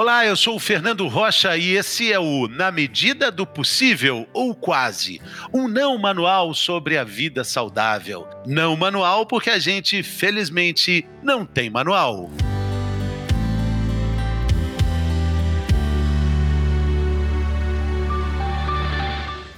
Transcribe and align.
Olá, 0.00 0.24
eu 0.24 0.36
sou 0.36 0.54
o 0.54 0.60
Fernando 0.60 1.08
Rocha 1.08 1.56
e 1.56 1.70
esse 1.70 2.12
é 2.12 2.20
o 2.20 2.46
Na 2.46 2.70
Medida 2.70 3.32
do 3.32 3.44
Possível 3.44 4.28
ou 4.32 4.54
Quase, 4.54 5.20
um 5.52 5.66
não 5.66 5.98
manual 5.98 6.54
sobre 6.54 6.96
a 6.96 7.02
vida 7.02 7.42
saudável. 7.42 8.24
Não 8.46 8.76
manual 8.76 9.26
porque 9.26 9.50
a 9.50 9.58
gente, 9.58 10.00
felizmente, 10.04 11.04
não 11.20 11.44
tem 11.44 11.68
manual. 11.68 12.30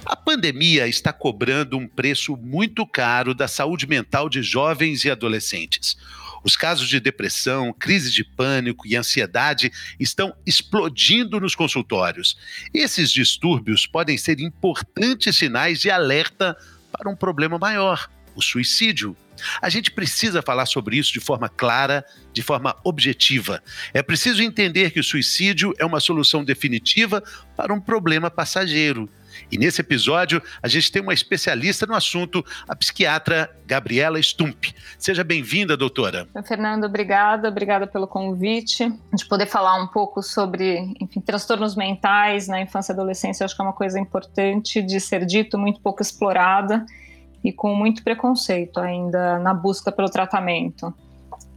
A 0.03 0.15
pandemia 0.15 0.87
está 0.87 1.13
cobrando 1.13 1.77
um 1.77 1.87
preço 1.87 2.35
muito 2.35 2.83
caro 2.87 3.35
da 3.35 3.47
saúde 3.47 3.85
mental 3.85 4.27
de 4.27 4.41
jovens 4.41 5.05
e 5.05 5.11
adolescentes. 5.11 5.95
Os 6.43 6.55
casos 6.55 6.87
de 6.87 6.99
depressão, 6.99 7.73
crise 7.73 8.11
de 8.11 8.23
pânico 8.23 8.87
e 8.87 8.95
ansiedade 8.95 9.71
estão 9.99 10.35
explodindo 10.45 11.39
nos 11.39 11.55
consultórios. 11.55 12.37
Esses 12.73 13.11
distúrbios 13.11 13.85
podem 13.85 14.17
ser 14.17 14.39
importantes 14.39 15.37
sinais 15.37 15.79
de 15.79 15.89
alerta 15.89 16.57
para 16.91 17.09
um 17.09 17.15
problema 17.15 17.57
maior, 17.57 18.09
o 18.35 18.41
suicídio. 18.41 19.15
A 19.61 19.69
gente 19.69 19.91
precisa 19.91 20.41
falar 20.41 20.65
sobre 20.65 20.97
isso 20.97 21.13
de 21.13 21.19
forma 21.19 21.49
clara, 21.49 22.05
de 22.33 22.41
forma 22.41 22.75
objetiva. 22.83 23.61
É 23.93 24.01
preciso 24.01 24.43
entender 24.43 24.91
que 24.91 24.99
o 24.99 25.03
suicídio 25.03 25.73
é 25.79 25.85
uma 25.85 25.99
solução 25.99 26.43
definitiva 26.43 27.23
para 27.55 27.73
um 27.73 27.79
problema 27.79 28.29
passageiro 28.29 29.09
e 29.51 29.57
nesse 29.57 29.81
episódio, 29.81 30.41
a 30.61 30.67
gente 30.67 30.91
tem 30.91 31.01
uma 31.01 31.13
especialista 31.13 31.85
no 31.85 31.95
assunto, 31.95 32.43
a 32.67 32.75
psiquiatra 32.75 33.49
Gabriela 33.65 34.21
Stump. 34.21 34.65
Seja 34.97 35.23
bem-vinda, 35.23 35.77
doutora. 35.77 36.27
Fernando, 36.45 36.83
obrigada. 36.83 37.47
Obrigada 37.47 37.87
pelo 37.87 38.07
convite. 38.07 38.91
De 39.13 39.25
poder 39.25 39.45
falar 39.45 39.81
um 39.81 39.87
pouco 39.87 40.21
sobre, 40.21 40.93
enfim, 40.99 41.21
transtornos 41.21 41.75
mentais 41.75 42.47
na 42.47 42.61
infância 42.61 42.91
e 42.91 42.95
adolescência, 42.95 43.45
acho 43.45 43.55
que 43.55 43.61
é 43.61 43.65
uma 43.65 43.73
coisa 43.73 43.99
importante 43.99 44.81
de 44.81 44.99
ser 44.99 45.25
dito, 45.25 45.57
muito 45.57 45.79
pouco 45.79 46.01
explorada 46.01 46.85
e 47.43 47.51
com 47.51 47.73
muito 47.73 48.03
preconceito 48.03 48.79
ainda 48.79 49.39
na 49.39 49.53
busca 49.53 49.91
pelo 49.91 50.09
tratamento. 50.09 50.93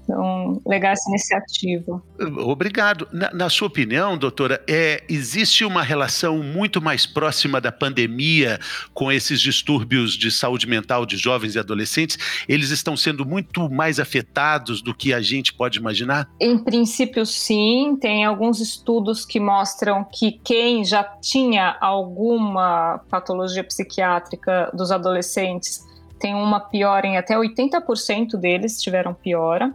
Então, 0.04 0.60
legal 0.66 0.92
essa 0.92 1.08
iniciativa. 1.08 2.02
Obrigado. 2.38 3.08
Na, 3.10 3.32
na, 3.32 3.50
sua 3.50 3.68
opinião, 3.68 4.16
doutora, 4.16 4.62
é, 4.68 5.02
existe 5.08 5.64
uma 5.64 5.82
relação 5.82 6.42
muito 6.42 6.80
mais 6.80 7.06
próxima 7.06 7.60
da 7.60 7.72
pandemia 7.72 8.60
com 8.92 9.10
esses 9.10 9.40
distúrbios 9.40 10.12
de 10.12 10.30
saúde 10.30 10.66
mental 10.66 11.06
de 11.06 11.16
jovens 11.16 11.54
e 11.54 11.58
adolescentes? 11.58 12.18
Eles 12.46 12.70
estão 12.70 12.96
sendo 12.96 13.24
muito 13.24 13.70
mais 13.70 13.98
afetados 13.98 14.82
do 14.82 14.94
que 14.94 15.12
a 15.12 15.22
gente 15.22 15.54
pode 15.54 15.78
imaginar? 15.78 16.28
Em 16.38 16.58
princípio, 16.58 17.24
sim. 17.24 17.96
Tem 18.00 18.24
alguns 18.24 18.60
estudos 18.60 19.24
que 19.24 19.40
mostram 19.40 20.04
que 20.04 20.32
quem 20.44 20.84
já 20.84 21.02
tinha 21.02 21.76
alguma 21.80 23.00
patologia 23.08 23.64
psiquiátrica 23.64 24.70
dos 24.74 24.90
adolescentes 24.90 25.82
tem 26.24 26.34
uma 26.34 26.58
piora 26.58 27.06
em 27.06 27.18
até 27.18 27.36
80% 27.36 28.38
deles 28.38 28.80
tiveram 28.80 29.12
piora. 29.12 29.74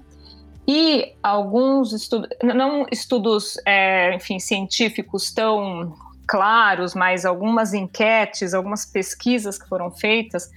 E 0.71 1.15
alguns 1.23 1.93
estudos, 1.93 2.29
não 2.43 2.85
estudos, 2.91 3.57
é, 3.65 4.13
enfim, 4.13 4.37
científicos 4.37 5.31
tão 5.31 5.95
claros, 6.27 6.93
mas 6.93 7.25
algumas 7.25 7.73
enquetes, 7.73 8.53
algumas 8.53 8.85
pesquisas 8.85 9.57
que 9.57 9.67
foram 9.67 9.89
feitas 9.89 10.47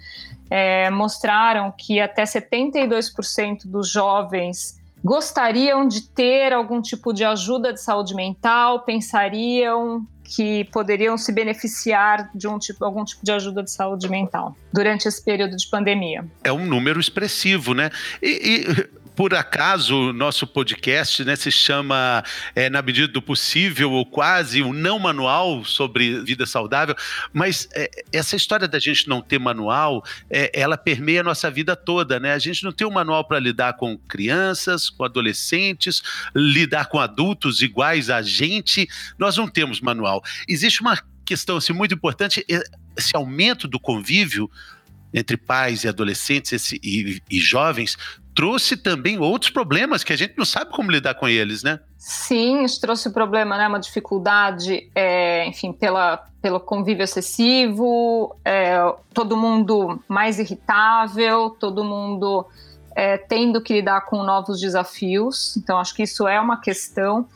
é, 0.50 0.90
mostraram 0.90 1.72
que 1.72 1.98
até 1.98 2.24
72% 2.24 3.62
dos 3.64 3.90
jovens 3.90 4.78
gostariam 5.02 5.88
de 5.88 6.02
ter 6.02 6.52
algum 6.52 6.82
tipo 6.82 7.14
de 7.14 7.24
ajuda 7.24 7.72
de 7.72 7.80
saúde 7.80 8.14
mental, 8.14 8.80
pensariam 8.80 10.06
que 10.22 10.64
poderiam 10.64 11.16
se 11.16 11.32
beneficiar 11.32 12.30
de 12.34 12.46
um 12.46 12.58
tipo, 12.58 12.84
algum 12.84 13.02
tipo 13.02 13.24
de 13.24 13.32
ajuda 13.32 13.62
de 13.62 13.70
saúde 13.70 14.10
mental 14.10 14.54
durante 14.70 15.08
esse 15.08 15.24
período 15.24 15.56
de 15.56 15.66
pandemia. 15.68 16.26
É 16.44 16.52
um 16.52 16.66
número 16.66 17.00
expressivo, 17.00 17.72
né? 17.72 17.90
E, 18.22 18.66
e 18.68 19.01
por 19.22 19.34
acaso, 19.34 20.08
o 20.08 20.12
nosso 20.12 20.48
podcast 20.48 21.24
né, 21.24 21.36
se 21.36 21.48
chama, 21.48 22.24
é, 22.56 22.68
na 22.68 22.82
medida 22.82 23.06
do 23.06 23.22
possível, 23.22 23.92
ou 23.92 24.04
quase, 24.04 24.64
um 24.64 24.72
não 24.72 24.98
manual 24.98 25.64
sobre 25.64 26.20
vida 26.24 26.44
saudável, 26.44 26.96
mas 27.32 27.68
é, 27.72 27.88
essa 28.12 28.34
história 28.34 28.66
da 28.66 28.80
gente 28.80 29.08
não 29.08 29.22
ter 29.22 29.38
manual, 29.38 30.04
é, 30.28 30.50
ela 30.52 30.76
permeia 30.76 31.20
a 31.20 31.22
nossa 31.22 31.48
vida 31.48 31.76
toda, 31.76 32.18
né? 32.18 32.32
A 32.32 32.38
gente 32.40 32.64
não 32.64 32.72
tem 32.72 32.84
um 32.84 32.90
manual 32.90 33.24
para 33.24 33.38
lidar 33.38 33.74
com 33.74 33.96
crianças, 33.96 34.90
com 34.90 35.04
adolescentes, 35.04 36.02
lidar 36.34 36.86
com 36.86 36.98
adultos 36.98 37.62
iguais 37.62 38.10
a 38.10 38.22
gente, 38.22 38.88
nós 39.16 39.36
não 39.36 39.46
temos 39.46 39.80
manual. 39.80 40.20
Existe 40.48 40.80
uma 40.80 41.00
questão 41.24 41.58
assim, 41.58 41.72
muito 41.72 41.94
importante, 41.94 42.44
esse 42.96 43.14
aumento 43.14 43.68
do 43.68 43.78
convívio 43.78 44.50
entre 45.14 45.36
pais 45.36 45.84
e 45.84 45.88
adolescentes 45.88 46.52
esse, 46.52 46.80
e, 46.82 47.22
e, 47.30 47.38
jovens 47.38 47.96
trouxe 48.34 48.76
também 48.76 49.18
outros 49.18 49.50
problemas 49.50 50.02
que 50.02 50.12
a 50.12 50.16
gente 50.16 50.34
não 50.36 50.44
sabe 50.44 50.70
como 50.70 50.90
lidar 50.90 51.14
com 51.14 51.28
eles, 51.28 51.62
né? 51.62 51.80
Sim, 51.98 52.64
isso 52.64 52.80
trouxe 52.80 53.08
o 53.08 53.12
problema, 53.12 53.56
né? 53.56 53.68
Uma 53.68 53.78
dificuldade, 53.78 54.90
é, 54.94 55.46
enfim, 55.46 55.72
pela, 55.72 56.24
pelo 56.40 56.58
convívio 56.58 57.04
excessivo, 57.04 58.34
é, 58.44 58.78
todo 59.14 59.36
mundo 59.36 60.02
mais 60.08 60.38
irritável, 60.38 61.50
todo 61.50 61.84
mundo 61.84 62.46
é, 62.96 63.16
tendo 63.16 63.60
que 63.60 63.74
lidar 63.74 64.02
com 64.02 64.22
novos 64.22 64.60
desafios. 64.60 65.56
Então, 65.56 65.78
acho 65.78 65.94
que 65.94 66.02
isso 66.02 66.26
é 66.26 66.40
uma 66.40 66.60
questão. 66.60 67.28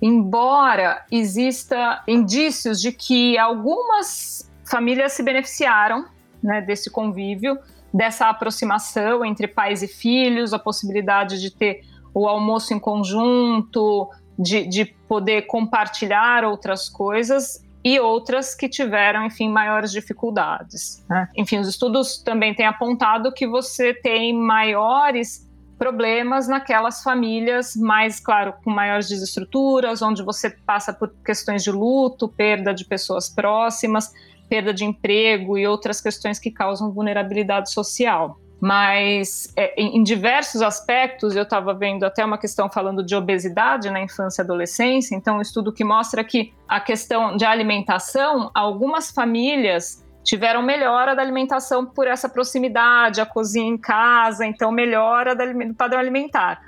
Embora 0.00 1.04
exista 1.10 2.02
indícios 2.06 2.80
de 2.80 2.92
que 2.92 3.38
algumas 3.38 4.50
famílias 4.64 5.12
se 5.12 5.22
beneficiaram 5.22 6.06
né, 6.42 6.60
desse 6.60 6.90
convívio, 6.90 7.58
dessa 7.94 8.28
aproximação 8.28 9.24
entre 9.24 9.46
pais 9.46 9.80
e 9.80 9.86
filhos, 9.86 10.52
a 10.52 10.58
possibilidade 10.58 11.40
de 11.40 11.48
ter 11.48 11.82
o 12.12 12.26
almoço 12.26 12.74
em 12.74 12.80
conjunto, 12.80 14.10
de, 14.36 14.66
de 14.66 14.84
poder 15.06 15.42
compartilhar 15.42 16.44
outras 16.44 16.88
coisas 16.88 17.64
e 17.84 18.00
outras 18.00 18.52
que 18.52 18.68
tiveram, 18.68 19.24
enfim, 19.26 19.48
maiores 19.48 19.92
dificuldades. 19.92 21.04
Né? 21.08 21.28
Enfim, 21.36 21.58
os 21.58 21.68
estudos 21.68 22.18
também 22.18 22.52
têm 22.52 22.66
apontado 22.66 23.32
que 23.32 23.46
você 23.46 23.94
tem 23.94 24.36
maiores 24.36 25.48
problemas 25.78 26.48
naquelas 26.48 27.02
famílias 27.02 27.76
mais, 27.76 28.18
claro, 28.18 28.54
com 28.64 28.70
maiores 28.70 29.08
desestruturas, 29.08 30.02
onde 30.02 30.22
você 30.22 30.50
passa 30.50 30.92
por 30.92 31.12
questões 31.24 31.62
de 31.62 31.70
luto, 31.70 32.28
perda 32.28 32.72
de 32.72 32.84
pessoas 32.84 33.28
próximas, 33.28 34.12
perda 34.54 34.72
de 34.72 34.84
emprego 34.84 35.58
e 35.58 35.66
outras 35.66 36.00
questões 36.00 36.38
que 36.38 36.48
causam 36.48 36.92
vulnerabilidade 36.92 37.72
social. 37.72 38.38
Mas 38.60 39.52
é, 39.56 39.74
em, 39.76 39.98
em, 39.98 40.02
diversos 40.04 40.62
aspectos, 40.62 41.34
eu 41.34 41.42
estava 41.42 41.74
vendo 41.74 42.04
até 42.04 42.24
uma 42.24 42.38
questão 42.38 42.70
falando 42.70 43.04
de 43.04 43.16
obesidade 43.16 43.90
na 43.90 44.00
infância 44.00 44.40
e 44.40 44.44
adolescência, 44.44 45.16
então 45.16 45.38
um 45.38 45.40
estudo 45.40 45.72
que 45.72 45.82
mostra 45.82 46.22
que 46.22 46.54
a 46.68 46.78
questão 46.80 47.36
de 47.36 47.44
alimentação, 47.44 48.52
algumas 48.54 49.10
famílias 49.10 50.04
tiveram 50.22 50.62
melhora 50.62 51.16
da 51.16 51.20
alimentação 51.20 51.84
por 51.84 52.06
essa 52.06 52.28
proximidade, 52.28 53.20
a 53.20 53.26
cozinha 53.26 53.68
em 53.68 53.76
casa, 53.76 54.46
então 54.46 54.70
melhora 54.70 55.34
do 55.34 55.74
padrão 55.74 55.98
alimentar. 55.98 56.62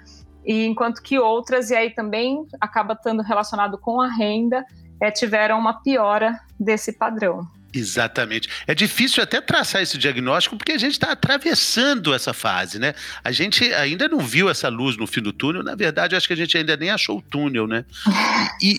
E 0.45 0.67
enquanto 0.67 1.01
que 1.01 1.21
outras, 1.21 1.71
e 1.71 1.77
aí 1.77 1.91
também 1.91 2.47
acaba 2.61 2.95
estando 2.95 3.23
relacionado 3.23 3.79
com 3.79 4.01
a 4.01 4.13
renda, 4.13 4.67
é, 5.01 5.11
tiveram 5.11 5.59
uma 5.59 5.81
piora 5.83 6.41
desse 6.59 6.93
padrão. 6.93 7.47
Exatamente. 7.73 8.49
É 8.67 8.75
difícil 8.75 9.23
até 9.23 9.41
traçar 9.41 9.83
esse 9.83 9.99
diagnóstico 9.99 10.57
porque 10.57 10.73
a 10.73 10.79
gente 10.79 10.93
está 10.93 11.13
atravessando 11.13 12.15
essa 12.15 12.33
fase, 12.33 12.79
né? 12.79 12.95
A 13.23 13.31
gente 13.31 13.65
ainda 13.75 14.09
não 14.09 14.21
viu 14.21 14.49
essa 14.49 14.69
luz 14.69 14.97
no 14.97 15.07
fim 15.07 15.21
do 15.21 15.33
túnel. 15.33 15.63
Na 15.63 15.75
verdade, 15.75 16.17
acho 16.17 16.27
que 16.27 16.33
a 16.33 16.37
gente 16.37 16.57
ainda 16.57 16.77
nem 16.77 16.91
achou 16.91 17.19
o 17.19 17.23
túnel, 17.23 17.67
né? 17.67 17.85
E 18.63 18.79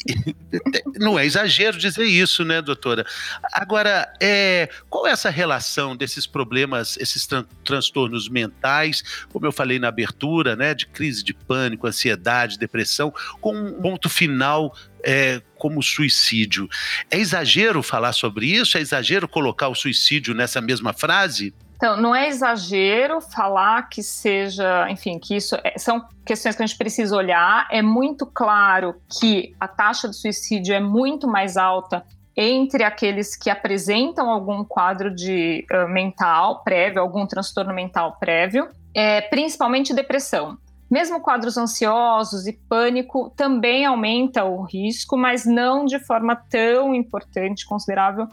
não 0.95 1.19
é 1.19 1.25
exagero 1.25 1.77
dizer 1.77 2.05
isso, 2.05 2.43
né, 2.43 2.61
doutora? 2.61 3.05
Agora, 3.53 4.11
é, 4.19 4.69
qual 4.89 5.05
é 5.05 5.11
essa 5.11 5.29
relação 5.29 5.95
desses 5.95 6.25
problemas, 6.25 6.97
esses 6.97 7.27
tran 7.27 7.45
transtornos 7.63 8.27
mentais, 8.27 9.03
como 9.31 9.45
eu 9.45 9.51
falei 9.51 9.77
na 9.77 9.89
abertura, 9.89 10.55
né, 10.55 10.73
de 10.73 10.87
crise 10.87 11.23
de 11.23 11.33
pânico, 11.33 11.85
ansiedade, 11.85 12.57
depressão, 12.57 13.13
com 13.39 13.55
um 13.55 13.73
ponto 13.73 14.09
final 14.09 14.73
é, 15.03 15.41
como 15.57 15.81
suicídio. 15.81 16.67
É 17.09 17.17
exagero 17.17 17.81
falar 17.81 18.13
sobre 18.13 18.47
isso? 18.47 18.77
É 18.77 18.81
exagero 18.81 19.27
colocar 19.27 19.67
o 19.67 19.75
suicídio 19.75 20.33
nessa 20.33 20.61
mesma 20.61 20.93
frase? 20.93 21.53
Então, 21.77 21.95
não 21.95 22.15
é 22.15 22.27
exagero 22.27 23.21
falar 23.21 23.87
que 23.87 24.01
seja, 24.01 24.89
enfim, 24.89 25.19
que 25.19 25.35
isso 25.35 25.55
é, 25.63 25.77
são 25.77 26.03
questões 26.25 26.55
que 26.55 26.63
a 26.63 26.65
gente 26.65 26.77
precisa 26.77 27.15
olhar. 27.15 27.67
É 27.71 27.83
muito 27.83 28.25
claro 28.25 28.95
que 29.19 29.53
a 29.59 29.67
taxa 29.67 30.09
de 30.09 30.15
suicídio 30.15 30.73
é 30.73 30.79
muito 30.79 31.27
mais 31.27 31.55
alta 31.55 32.03
entre 32.35 32.83
aqueles 32.83 33.35
que 33.35 33.49
apresentam 33.49 34.29
algum 34.29 34.63
quadro 34.63 35.13
de 35.13 35.65
uh, 35.71 35.87
mental 35.87 36.63
prévio, 36.63 37.01
algum 37.01 37.25
transtorno 37.25 37.73
mental 37.73 38.17
prévio, 38.19 38.69
é, 38.93 39.21
principalmente 39.21 39.93
depressão. 39.93 40.57
Mesmo 40.89 41.19
quadros 41.19 41.57
ansiosos 41.57 42.47
e 42.47 42.53
pânico 42.53 43.31
também 43.35 43.85
aumenta 43.85 44.45
o 44.45 44.63
risco, 44.63 45.17
mas 45.17 45.45
não 45.45 45.85
de 45.85 45.99
forma 45.99 46.35
tão 46.35 46.95
importante, 46.95 47.65
considerável 47.65 48.27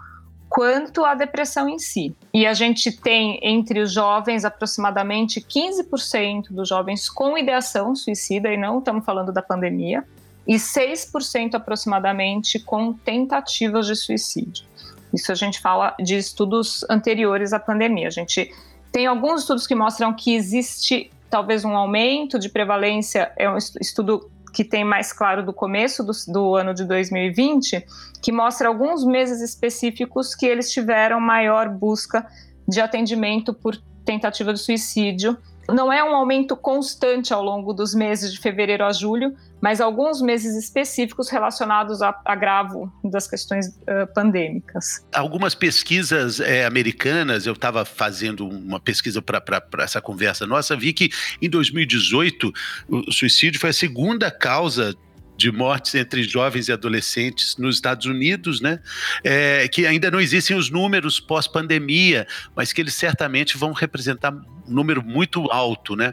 quanto 0.49 1.05
a 1.05 1.15
depressão 1.15 1.69
em 1.69 1.81
si. 1.81 2.15
E 2.33 2.47
a 2.47 2.55
gente 2.55 2.93
tem 2.93 3.41
entre 3.43 3.81
os 3.81 3.93
jovens 3.93 4.45
aproximadamente 4.45 5.41
15% 5.41 6.53
dos 6.53 6.69
jovens 6.69 7.11
com 7.11 7.37
ideação 7.37 7.95
suicida, 7.97 8.49
e 8.53 8.57
não 8.57 8.79
estamos 8.79 9.05
falando 9.05 9.33
da 9.33 9.43
pandemia, 9.43 10.05
e 10.47 10.55
6% 10.55 11.55
aproximadamente 11.55 12.61
com 12.61 12.93
tentativas 12.93 13.87
de 13.89 13.97
suicídio. 13.97 14.65
Isso 15.13 15.33
a 15.33 15.35
gente 15.35 15.61
fala 15.61 15.95
de 15.99 16.17
estudos 16.17 16.85
anteriores 16.89 17.53
à 17.53 17.59
pandemia. 17.59 18.07
A 18.07 18.13
gente 18.13 18.53
tem 18.93 19.07
alguns 19.07 19.41
estudos 19.41 19.67
que 19.67 19.75
mostram 19.75 20.13
que 20.13 20.37
existe 20.37 21.11
talvez 21.35 21.65
um 21.65 21.77
aumento 21.77 22.39
de 22.39 22.49
prevalência, 22.49 23.33
é 23.37 23.51
um 23.51 23.57
estudo 23.57 24.31
que 24.53 24.63
tem 24.63 24.85
mais 24.85 25.13
claro 25.13 25.45
do 25.45 25.53
começo 25.53 26.05
do, 26.05 26.13
do, 26.29 26.55
ano 26.55 26.73
de 26.73 26.85
2020, 26.85 27.85
que 28.23 28.31
mostra 28.31 28.69
alguns 28.69 29.05
meses 29.05 29.41
específicos 29.41 30.33
que 30.33 30.47
eles 30.47 30.71
tiveram 30.71 31.19
maior 31.21 31.69
busca 31.69 32.25
de 32.69 32.81
atendimento 32.81 33.53
por 33.53 33.77
tentativa 34.05 34.53
de 34.53 34.61
suicídio 34.61 35.37
não 35.69 35.93
é 35.93 36.03
um 36.03 36.15
aumento 36.15 36.57
constante 36.57 37.33
ao 37.33 37.43
longo 37.43 37.73
dos 37.73 37.95
meses 37.95 38.33
de 38.33 38.39
fevereiro 38.39 38.85
a 38.85 38.93
julho, 38.93 39.35
mas 39.61 39.81
alguns 39.81 40.21
meses 40.21 40.57
específicos 40.57 41.31
relacionados 41.31 42.03
a 42.03 42.15
agravo 42.25 42.93
das 43.03 43.27
questões 43.27 43.69
uh, 43.69 44.13
pandêmicas. 44.15 45.05
Algumas 45.15 45.55
pesquisas 45.55 46.39
é, 46.39 46.67
americanas, 46.67 47.47
eu 47.47 47.55
estava 47.55 47.85
fazendo 47.85 48.47
uma 48.47 48.79
pesquisa 48.79 49.23
para 49.23 49.63
essa 49.79 50.01
conversa 50.01 50.47
nossa, 50.47 50.77
vi 50.77 50.93
que 50.93 51.11
em 51.41 51.49
2018 51.49 52.53
o 52.89 53.13
suicídio 53.13 53.59
foi 53.59 53.71
a 53.71 53.73
segunda 53.73 54.31
causa 54.31 54.95
de 55.37 55.51
mortes 55.51 55.95
entre 55.95 56.23
jovens 56.23 56.69
e 56.69 56.73
adolescentes 56.73 57.57
nos 57.57 57.77
Estados 57.77 58.07
Unidos, 58.07 58.61
né? 58.61 58.81
É, 59.23 59.67
que 59.69 59.87
ainda 59.87 60.11
não 60.11 60.21
existem 60.21 60.57
os 60.57 60.71
números 60.71 61.19
pós-pandemia, 61.19 62.27
mas 62.55 62.73
que 62.73 62.81
eles 62.81 62.95
certamente 62.95 63.57
vão 63.57 63.73
representar 63.73 64.33
um 64.33 64.45
número 64.67 65.03
muito 65.03 65.51
alto, 65.51 65.97
né? 65.97 66.13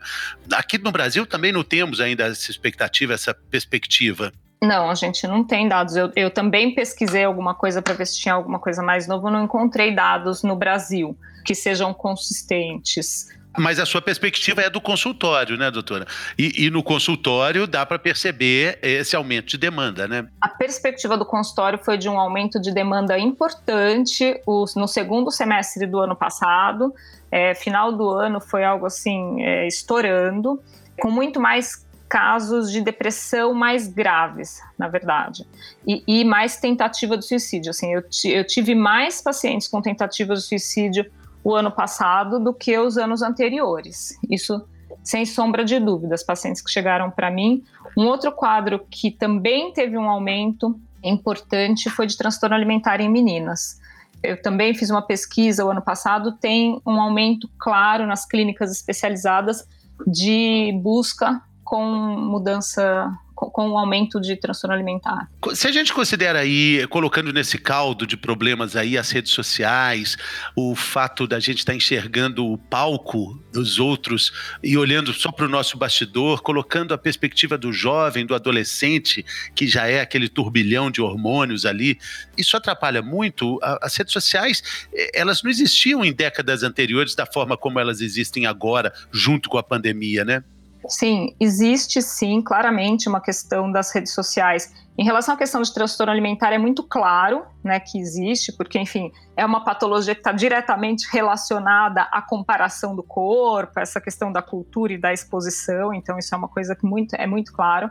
Aqui 0.54 0.78
no 0.78 0.92
Brasil 0.92 1.26
também 1.26 1.52
não 1.52 1.64
temos 1.64 2.02
ainda 2.02 2.26
essa 2.26 2.50
expectativa, 2.50 3.14
essa 3.14 3.34
perspectiva. 3.34 4.32
Não, 4.64 4.92
a 4.92 4.96
gente 4.96 5.26
não 5.26 5.44
tem 5.44 5.68
dados. 5.68 5.96
Eu, 5.96 6.12
eu 6.16 6.30
também 6.30 6.76
pesquisei 6.76 7.24
alguma 7.24 7.56
coisa 7.56 7.82
para 7.82 7.96
ver 7.96 8.06
se 8.06 8.20
tinha 8.20 8.36
alguma 8.36 8.60
coisa 8.60 8.84
mais 8.84 9.08
nova, 9.08 9.32
não 9.32 9.46
encontrei 9.46 9.94
dados 9.94 10.44
no 10.44 10.56
Brasil 10.56 11.18
que 11.44 11.56
sejam 11.56 11.94
consistentes. 11.94 13.28
Mas 13.58 13.80
a 13.80 13.86
sua 13.86 14.02
perspectiva 14.02 14.62
é 14.62 14.70
do 14.70 14.80
consultório, 14.80 15.58
né, 15.58 15.70
doutora? 15.70 16.06
E, 16.38 16.66
e 16.66 16.70
no 16.70 16.82
consultório 16.82 17.68
dá 17.68 17.86
para 17.86 18.00
perceber 18.00 18.80
esse 18.82 19.16
aumento 19.16 19.48
de 19.48 19.58
demanda, 19.58 20.08
né? 20.08 20.28
A 20.40 20.48
perspectiva 20.48 21.18
do 21.18 21.26
consultório 21.26 21.78
foi 21.78 21.98
de 21.98 22.08
um 22.08 22.20
aumento 22.20 22.62
de 22.62 22.74
demanda 22.74 23.18
importante 23.20 24.40
no 24.48 24.88
segundo 24.88 25.30
semestre 25.32 25.86
do 25.86 26.00
ano 26.00 26.16
passado. 26.16 26.94
É, 27.30 27.54
final 27.54 27.92
do 27.92 28.10
ano 28.10 28.40
foi 28.40 28.64
algo 28.64 28.86
assim, 28.86 29.42
é, 29.42 29.68
estourando, 29.68 30.62
com 31.00 31.12
muito 31.12 31.40
mais 31.40 31.86
casos 32.08 32.70
de 32.70 32.82
depressão 32.82 33.54
mais 33.54 33.88
graves, 33.88 34.60
na 34.78 34.90
verdade, 34.90 35.48
e, 35.88 36.04
e 36.06 36.26
mais 36.26 36.58
tentativa 36.58 37.18
de 37.18 37.26
suicídio. 37.26 37.70
Assim, 37.70 37.94
eu, 37.94 38.04
eu 38.26 38.46
tive 38.46 38.76
mais 38.76 39.22
pacientes 39.22 39.70
com 39.70 39.82
tentativa 39.82 40.36
de 40.36 40.42
suicídio 40.42 41.10
o 41.44 41.56
ano 41.56 41.72
passado 41.72 42.40
do 42.40 42.54
que 42.54 42.78
os 42.78 42.98
anos 42.98 43.22
anteriores. 43.22 44.18
Isso 44.30 44.66
sem 45.04 45.26
sombra 45.26 45.64
de 45.64 45.80
dúvidas, 45.80 46.24
pacientes 46.24 46.62
que 46.62 46.70
chegaram 46.70 47.10
para 47.10 47.32
mim. 47.32 47.64
Um 47.98 48.06
outro 48.06 48.32
quadro 48.32 48.86
que 48.90 49.10
também 49.10 49.74
teve 49.74 49.98
um 49.98 50.10
aumento 50.10 50.80
importante 51.04 51.90
foi 51.90 52.06
de 52.06 52.18
transtorno 52.18 52.56
alimentar 52.56 53.02
em 53.02 53.10
meninas. 53.10 53.80
Eu 54.22 54.40
também 54.40 54.74
fiz 54.76 54.90
uma 54.92 55.02
pesquisa 55.02 55.66
o 55.66 55.72
ano 55.72 55.82
passado, 55.82 56.34
tem 56.34 56.80
um 56.86 57.02
aumento 57.02 57.50
claro 57.58 58.06
nas 58.06 58.26
clínicas 58.26 58.72
especializadas 58.72 59.68
de 60.06 60.80
busca 60.82 61.42
com 61.64 61.84
mudança 61.84 63.12
com 63.50 63.72
o 63.72 63.78
aumento 63.78 64.20
de 64.20 64.36
transtorno 64.36 64.76
alimentar. 64.76 65.30
Se 65.54 65.68
a 65.68 65.72
gente 65.72 65.94
considera 65.94 66.40
aí, 66.40 66.86
colocando 66.90 67.34
nesse 67.34 67.58
caldo 67.58 68.06
de 68.06 68.16
problemas 68.16 68.76
aí 68.76 68.98
as 68.98 69.10
redes 69.10 69.32
sociais, 69.32 70.18
o 70.56 70.76
fato 70.76 71.26
da 71.26 71.40
gente 71.40 71.60
estar 71.60 71.72
tá 71.72 71.76
enxergando 71.76 72.46
o 72.46 72.58
palco 72.58 73.42
dos 73.52 73.80
outros 73.80 74.32
e 74.64 74.78
olhando 74.78 75.14
só 75.14 75.32
para 75.32 75.46
o 75.46 75.50
nosso 75.50 75.78
bastidor, 75.78 76.42
colocando 76.42 76.94
a 76.94 76.98
perspectiva 76.98 77.58
do 77.58 77.74
jovem, 77.74 78.26
do 78.26 78.36
adolescente, 78.36 79.26
que 79.56 79.68
já 79.68 79.88
é 79.88 80.02
aquele 80.02 80.30
turbilhão 80.30 80.92
de 80.92 81.02
hormônios 81.02 81.66
ali, 81.66 81.98
isso 82.38 82.56
atrapalha 82.56 83.02
muito. 83.02 83.60
As 83.82 83.96
redes 83.96 84.14
sociais, 84.14 84.88
eh, 84.94 85.12
elas 85.14 85.42
não 85.42 85.50
existiam 85.50 86.04
em 86.04 86.14
décadas 86.14 86.64
anteriores 86.64 87.16
da 87.16 87.26
forma 87.26 87.58
como 87.58 87.80
elas 87.80 88.02
existem 88.02 88.46
agora, 88.46 88.94
junto 89.12 89.50
com 89.50 89.58
a 89.58 89.64
pandemia, 89.64 90.24
né? 90.24 90.44
Sim, 90.88 91.36
existe 91.40 92.02
sim, 92.02 92.42
claramente, 92.42 93.08
uma 93.08 93.22
questão 93.22 93.72
das 93.72 93.94
redes 93.94 94.14
sociais. 94.14 94.74
Em 94.98 95.04
relação 95.04 95.36
à 95.36 95.38
questão 95.38 95.62
de 95.62 95.74
transtorno 95.74 96.12
alimentar, 96.12 96.52
é 96.52 96.58
muito 96.58 96.84
claro 96.84 97.44
né, 97.64 97.80
que 97.80 98.00
existe, 98.00 98.52
porque, 98.52 98.78
enfim, 98.78 99.12
é 99.38 99.46
uma 99.46 99.64
patologia 99.64 100.14
que 100.14 100.20
está 100.20 100.32
diretamente 100.32 101.08
relacionada 101.12 102.04
à 102.12 102.22
comparação 102.22 102.96
do 102.96 103.02
corpo, 103.02 103.80
essa 103.80 104.02
questão 104.02 104.32
da 104.32 104.42
cultura 104.42 104.94
e 104.94 104.98
da 104.98 105.14
exposição, 105.14 105.94
então 105.94 106.18
isso 106.18 106.36
é 106.36 106.38
uma 106.38 106.48
coisa 106.48 106.76
que 106.76 106.86
muito, 106.86 107.16
é 107.16 107.26
muito 107.26 107.54
claro. 107.54 107.90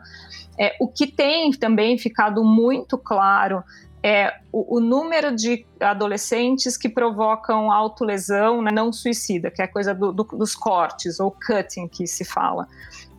É, 0.58 0.76
o 0.78 0.86
que 0.86 1.06
tem 1.06 1.50
também 1.52 1.96
ficado 1.96 2.44
muito 2.44 2.98
claro 2.98 3.64
é 4.02 4.34
o, 4.50 4.76
o, 4.76 4.80
número 4.80 5.34
de 5.34 5.66
adolescentes 5.78 6.76
que 6.76 6.88
provocam 6.88 7.70
autolesão 7.70 8.62
né, 8.62 8.70
não 8.72 8.92
suicida, 8.92 9.50
que 9.50 9.60
é 9.60 9.66
a 9.66 9.68
coisa 9.68 9.94
do, 9.94 10.10
do, 10.12 10.24
dos 10.24 10.54
cortes, 10.54 11.20
ou 11.20 11.30
cutting 11.30 11.86
que 11.86 12.06
se 12.06 12.24
fala. 12.24 12.66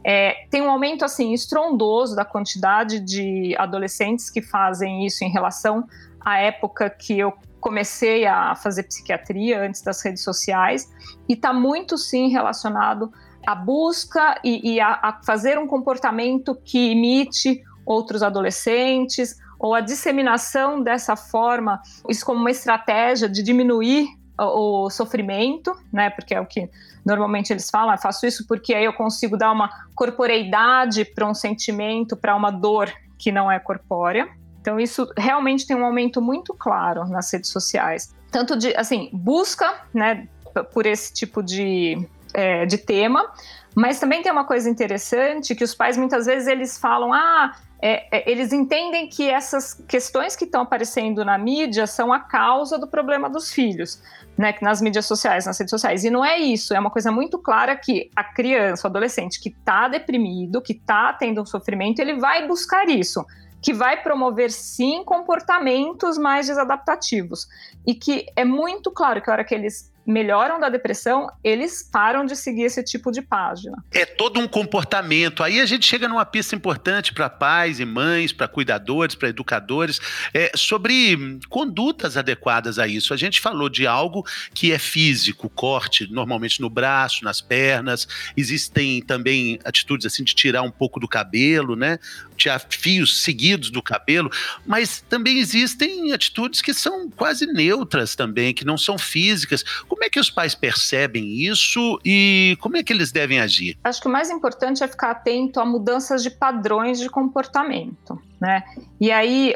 É, 0.04 0.48
tem 0.50 0.62
um 0.62 0.70
aumento 0.70 1.06
assim 1.06 1.34
estrondoso 1.34 2.16
da 2.16 2.26
quantidade 2.26 3.00
de 3.00 3.56
adolescentes 3.58 4.32
que 4.32 4.42
fazem 4.42 5.06
isso 5.06 5.24
em 5.24 5.30
relação 5.30 5.88
à 6.20 6.40
época 6.40 6.90
que 6.90 7.20
eu 7.20 7.34
comecei 7.60 8.26
a 8.26 8.56
fazer 8.56 8.84
psiquiatria 8.84 9.62
antes 9.62 9.84
das 9.84 10.02
redes 10.04 10.24
sociais 10.24 10.92
e 11.30 11.34
está 11.34 11.54
muito 11.54 11.96
sim 11.96 12.30
relacionado 12.30 13.14
à 13.46 13.54
busca 13.54 14.40
e, 14.44 14.74
e 14.74 14.80
a, 14.80 14.94
a 14.94 15.22
fazer 15.24 15.60
um 15.60 15.68
comportamento 15.68 16.56
que 16.66 16.92
imite 16.92 17.62
outros 17.86 18.24
adolescentes 18.24 19.36
ou 19.62 19.76
a 19.76 19.80
disseminação 19.80 20.82
dessa 20.82 21.16
forma, 21.16 21.80
isso 22.10 22.26
como 22.26 22.40
uma 22.40 22.50
estratégia 22.50 23.30
de 23.30 23.44
diminuir 23.44 24.08
o, 24.36 24.90
sofrimento, 24.90 25.72
né? 25.94 26.10
Porque 26.10 26.34
é 26.34 26.42
o 26.42 26.48
que 26.48 26.68
normalmente 27.06 27.54
eles 27.54 27.70
falam, 27.70 27.94
ah, 27.94 27.98
faço 27.98 28.26
isso 28.26 28.48
porque 28.48 28.74
aí 28.74 28.86
eu 28.86 28.94
consigo 28.94 29.38
dar 29.38 29.52
uma 29.52 29.70
corporeidade 29.94 31.06
para 31.06 31.28
um 31.28 31.36
sentimento, 31.36 32.18
para 32.18 32.36
uma 32.36 32.50
dor 32.50 32.92
que 33.20 33.32
não 33.32 33.52
é 33.52 33.60
corpórea. 33.60 34.28
Então 34.60 34.80
isso 34.80 35.08
realmente 35.16 35.68
tem 35.68 35.78
um 35.78 35.86
aumento 35.86 36.20
muito 36.20 36.56
claro 36.56 37.08
nas 37.08 37.32
redes 37.32 37.52
sociais, 37.52 38.16
tanto 38.32 38.58
de 38.58 38.76
assim 38.76 39.12
busca, 39.14 39.80
né, 39.94 40.28
por 40.74 40.88
esse 40.88 41.14
tipo 41.14 41.44
de 41.44 42.04
é, 42.34 42.66
de 42.66 42.78
tema, 42.78 43.32
mas 43.76 44.00
também 44.00 44.22
tem 44.22 44.32
uma 44.32 44.46
coisa 44.46 44.70
interessante 44.70 45.56
que 45.56 45.64
os 45.64 45.74
pais 45.74 45.98
muitas 45.98 46.26
vezes 46.26 46.48
eles 46.48 46.78
falam, 46.78 47.14
ah 47.14 47.52
é, 47.82 48.06
é, 48.16 48.32
eles 48.32 48.54
entendem 48.54 49.08
que 49.10 49.28
essas 49.28 49.74
questões 49.74 50.36
que 50.36 50.46
estão 50.46 50.62
aparecendo 50.62 51.26
na 51.26 51.36
mídia 51.38 51.88
são 51.88 52.14
a 52.14 52.20
causa 52.20 52.78
do 52.78 52.88
problema 52.88 53.28
dos 53.28 53.52
filhos, 53.52 54.02
né, 54.38 54.54
nas 54.62 54.82
mídias 54.82 55.08
sociais, 55.08 55.48
nas 55.48 55.58
redes 55.58 55.72
sociais. 55.72 56.04
E 56.04 56.12
não 56.12 56.24
é 56.24 56.38
isso, 56.38 56.76
é 56.76 56.80
uma 56.80 56.92
coisa 56.92 57.12
muito 57.12 57.40
clara 57.40 57.76
que 57.76 58.12
a 58.16 58.24
criança, 58.24 58.88
o 58.88 58.90
adolescente 58.90 59.42
que 59.42 59.50
está 59.50 59.88
deprimido, 59.88 60.62
que 60.62 60.74
está 60.74 61.12
tendo 61.14 61.42
um 61.42 61.46
sofrimento, 61.46 62.00
ele 62.00 62.20
vai 62.20 62.48
buscar 62.48 62.88
isso 62.88 63.26
que 63.60 63.74
vai 63.74 64.02
promover 64.02 64.52
sim 64.52 65.04
comportamentos 65.04 66.18
mais 66.18 66.48
desadaptativos 66.48 67.48
e 67.86 67.94
que 67.94 68.26
é 68.36 68.44
muito 68.44 68.90
claro 68.92 69.22
que 69.22 69.30
a 69.30 69.34
hora 69.34 69.44
que 69.44 69.54
eles 69.54 69.92
melhoram 70.06 70.60
da 70.60 70.70
depressão, 70.70 71.30
eles 71.44 71.88
param 71.92 72.26
de 72.26 72.36
seguir 72.36 72.64
esse 72.64 72.84
tipo 72.84 73.12
de 73.12 73.22
página. 73.22 73.84
É 73.92 74.06
todo 74.06 74.40
um 74.40 74.48
comportamento. 74.48 75.44
Aí 75.44 75.60
a 75.60 75.66
gente 75.66 75.86
chega 75.86 76.08
numa 76.08 76.26
pista 76.26 76.56
importante 76.56 77.14
para 77.14 77.30
pais 77.30 77.80
e 77.80 77.86
mães, 77.86 78.34
para 78.34 78.48
cuidadores, 78.48 79.16
para 79.16 79.30
educadores, 79.30 80.00
é, 80.34 80.52
sobre 80.56 81.40
condutas 81.50 82.18
adequadas 82.18 82.80
a 82.80 82.88
isso. 82.88 83.14
A 83.14 83.18
gente 83.18 83.40
falou 83.40 83.70
de 83.70 83.86
algo 83.86 84.26
que 84.54 84.72
é 84.72 84.80
físico, 84.80 85.50
corte, 85.50 86.12
normalmente 86.12 86.62
no 86.62 86.70
braço, 86.70 87.24
nas 87.24 87.42
pernas. 87.42 88.08
Existem 88.36 89.02
também 89.02 89.60
atitudes 89.64 90.06
assim 90.06 90.24
de 90.24 90.34
tirar 90.34 90.62
um 90.64 90.72
pouco 90.72 91.00
do 91.00 91.08
cabelo, 91.08 91.76
né? 91.76 92.00
Tirar 92.36 92.60
fios 92.70 93.22
seguidos 93.24 93.70
do 93.70 93.82
cabelo, 93.82 94.32
mas 94.66 95.02
também 95.08 95.40
existem 95.40 96.12
atitudes 96.12 96.62
que 96.62 96.74
são 96.74 97.10
quase 97.10 97.46
neutras 97.46 98.16
também, 98.16 98.54
que 98.54 98.66
não 98.66 98.78
são 98.78 98.98
físicas. 98.98 99.64
Como 99.88 100.01
Como 100.02 100.08
é 100.08 100.10
que 100.10 100.20
os 100.20 100.32
pais 100.32 100.56
percebem 100.56 101.24
isso 101.44 102.00
e 102.04 102.58
como 102.60 102.76
é 102.76 102.82
que 102.82 102.92
eles 102.92 103.12
devem 103.12 103.40
agir? 103.40 103.78
Acho 103.84 104.02
que 104.02 104.08
o 104.08 104.12
mais 104.12 104.32
importante 104.32 104.84
é 104.84 104.88
ficar 104.88 105.12
atento 105.12 105.60
a 105.60 105.66
mudanças 105.66 106.24
de 106.24 106.32
padrões 106.32 107.00
de 107.00 107.08
comportamento. 107.08 108.20
Né? 108.42 108.64
E 109.00 109.12
aí, 109.12 109.54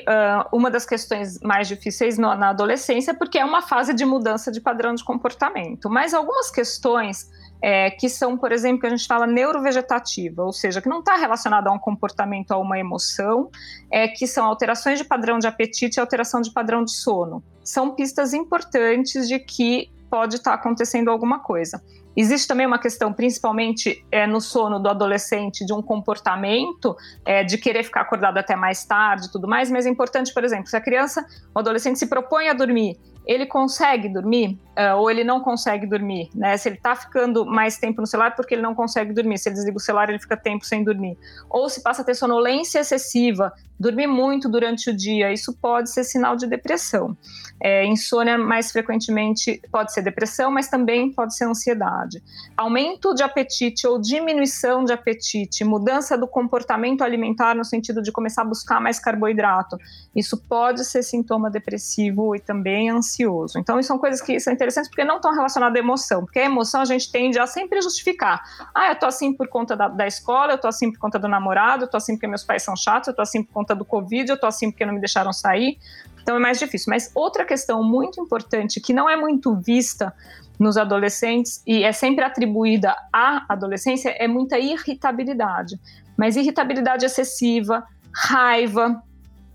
uma 0.54 0.70
das 0.70 0.86
questões 0.86 1.40
mais 1.40 1.68
difíceis 1.68 2.20
na 2.20 2.50
adolescência, 2.50 3.12
porque 3.16 3.40
é 3.40 3.44
uma 3.44 3.64
fase 3.64 3.92
de 3.92 4.06
mudança 4.06 4.52
de 4.52 4.62
padrão 4.62 4.94
de 4.94 5.04
comportamento, 5.04 5.90
mas 5.90 6.14
algumas 6.14 6.52
questões 6.52 7.28
é, 7.60 7.90
que 7.90 8.08
são, 8.08 8.38
por 8.38 8.52
exemplo, 8.52 8.82
que 8.82 8.86
a 8.86 8.92
gente 8.92 9.08
fala 9.08 9.26
neurovegetativa, 9.26 10.44
ou 10.44 10.54
seja, 10.54 10.80
que 10.80 10.88
não 10.88 11.00
está 11.00 11.16
relacionada 11.16 11.72
a 11.72 11.74
um 11.74 11.80
comportamento, 11.80 12.52
a 12.52 12.58
uma 12.60 12.78
emoção, 12.78 13.50
é, 13.90 14.08
que 14.08 14.28
são 14.28 14.46
alterações 14.46 15.00
de 15.00 15.06
padrão 15.06 15.40
de 15.40 15.48
apetite 15.48 15.98
e 15.98 16.00
alteração 16.00 16.42
de 16.42 16.52
padrão 16.52 16.84
de 16.84 16.92
sono. 16.92 17.44
São 17.64 17.96
pistas 17.96 18.32
importantes 18.32 19.28
de 19.28 19.40
que 19.40 19.90
pode 20.16 20.38
estar 20.38 20.52
tá 20.52 20.56
acontecendo 20.56 21.10
alguma 21.10 21.40
coisa. 21.40 21.84
Existe 22.16 22.48
também 22.48 22.66
uma 22.66 22.80
questão, 22.80 23.12
principalmente 23.12 24.06
é, 24.10 24.26
no 24.26 24.40
sono 24.40 24.80
do 24.80 24.88
adolescente, 24.88 25.66
de 25.66 25.74
um 25.74 25.82
comportamento 25.82 26.96
é, 27.26 27.44
de 27.44 27.58
querer 27.58 27.84
ficar 27.84 28.02
acordado 28.02 28.38
até 28.38 28.56
mais 28.56 28.86
tarde 28.86 29.28
e 29.28 29.32
tudo 29.32 29.46
mais, 29.46 29.70
mas 29.70 29.86
é 29.86 29.90
importante, 29.90 30.34
por 30.34 30.46
exemplo, 30.46 30.68
se 30.68 30.78
a 30.78 30.80
criança, 30.80 31.26
o 31.54 31.60
adolescente 31.60 32.00
se 32.00 32.08
propõe 32.08 32.48
a 32.48 32.54
dormir 32.54 32.98
ele 33.26 33.46
consegue 33.46 34.08
dormir 34.08 34.60
uh, 34.78 34.98
ou 34.98 35.10
ele 35.10 35.24
não 35.24 35.40
consegue 35.40 35.86
dormir, 35.88 36.30
né? 36.36 36.56
Se 36.58 36.70
ele 36.70 36.76
está 36.76 36.96
ficando 36.96 37.46
mais 37.46 37.78
tempo 37.78 38.02
no 38.02 38.08
celular 38.08 38.36
porque 38.36 38.54
ele 38.54 38.62
não 38.62 38.76
consegue 38.76 39.14
dormir, 39.14 39.38
se 39.38 39.50
ele 39.50 39.56
desliga 39.56 39.78
o 39.78 39.80
celular 39.80 40.10
ele 40.10 40.20
fica 40.20 40.38
tempo 40.38 40.66
sem 40.66 40.84
dormir, 40.84 41.18
ou 41.50 41.70
se 41.70 41.82
passa 41.82 42.02
a 42.02 42.06
ter 42.06 42.14
sonolência 42.14 42.80
excessiva, 42.80 43.54
dormir 43.80 44.08
muito 44.08 44.48
durante 44.48 44.90
o 44.90 44.96
dia, 44.96 45.32
isso 45.34 45.54
pode 45.54 45.90
ser 45.90 46.04
sinal 46.04 46.36
de 46.36 46.48
depressão. 46.48 47.18
É, 47.62 47.86
insônia 47.86 48.38
mais 48.38 48.72
frequentemente 48.72 49.62
pode 49.72 49.94
ser 49.94 50.02
depressão, 50.02 50.52
mas 50.52 50.68
também 50.68 51.12
pode 51.12 51.36
ser 51.36 51.46
ansiedade. 51.46 52.22
Aumento 52.56 53.14
de 53.14 53.24
apetite 53.24 53.88
ou 53.88 54.00
diminuição 54.00 54.84
de 54.84 54.92
apetite, 54.92 55.64
mudança 55.64 56.18
do 56.18 56.28
comportamento 56.28 57.02
alimentar 57.02 57.56
no 57.56 57.64
sentido 57.64 58.02
de 58.02 58.12
começar 58.12 58.42
a 58.42 58.46
buscar 58.46 58.82
mais 58.82 59.00
carboidrato, 59.00 59.78
isso 60.16 60.38
pode 60.38 60.84
ser 60.84 61.02
sintoma 61.02 61.50
depressivo 61.50 62.36
e 62.36 62.40
também 62.40 62.92
ansioso. 63.16 63.58
Então, 63.58 63.82
são 63.82 63.98
coisas 63.98 64.22
que 64.22 64.40
são 64.40 64.54
interessantes 64.54 64.90
porque 64.90 65.04
não 65.04 65.16
estão 65.16 65.34
relacionadas 65.34 65.76
à 65.76 65.80
emoção, 65.80 66.26
porque 66.26 66.40
a 66.40 66.46
emoção 66.46 66.82
a 66.82 66.86
gente 66.86 67.12
tende 67.12 67.40
a 67.40 67.48
sempre 67.48 67.82
justificar. 67.82 68.44
Ah, 68.74 68.90
eu 68.90 68.96
tô 68.96 69.06
assim 69.06 69.34
por 69.34 69.48
conta 69.48 69.76
da, 69.76 69.88
da 69.88 70.06
escola, 70.06 70.54
eu 70.54 70.58
tô 70.58 70.68
assim 70.68 70.92
por 70.92 71.00
conta 71.00 71.18
do 71.18 71.28
namorado, 71.28 71.86
eu 71.86 71.88
tô 71.88 71.98
assim 71.98 72.16
porque 72.16 72.28
meus 72.28 72.44
pais 72.44 72.64
são 72.64 72.76
chatos, 72.76 73.08
eu 73.08 73.16
tô 73.16 73.22
assim 73.22 73.44
por 73.44 73.54
conta 73.54 73.74
do 73.74 73.86
Covid, 73.86 74.30
eu 74.30 74.40
tô 74.40 74.46
assim 74.46 74.70
porque 74.70 74.86
não 74.86 74.94
me 74.94 75.00
deixaram 75.00 75.32
sair. 75.32 75.78
Então 76.22 76.36
é 76.36 76.40
mais 76.40 76.60
difícil. 76.60 76.88
Mas 76.90 77.12
outra 77.16 77.46
questão 77.46 77.84
muito 77.84 78.20
importante 78.20 78.82
que 78.82 78.94
não 78.94 79.10
é 79.10 79.16
muito 79.16 79.56
vista 79.56 80.14
nos 80.60 80.78
adolescentes 80.78 81.62
e 81.68 81.84
é 81.84 81.92
sempre 81.92 82.24
atribuída 82.24 82.96
à 83.14 83.46
adolescência 83.50 84.10
é 84.10 84.28
muita 84.28 84.58
irritabilidade. 84.58 85.80
Mas 86.18 86.36
irritabilidade 86.36 87.06
excessiva, 87.06 87.84
raiva, 88.14 89.04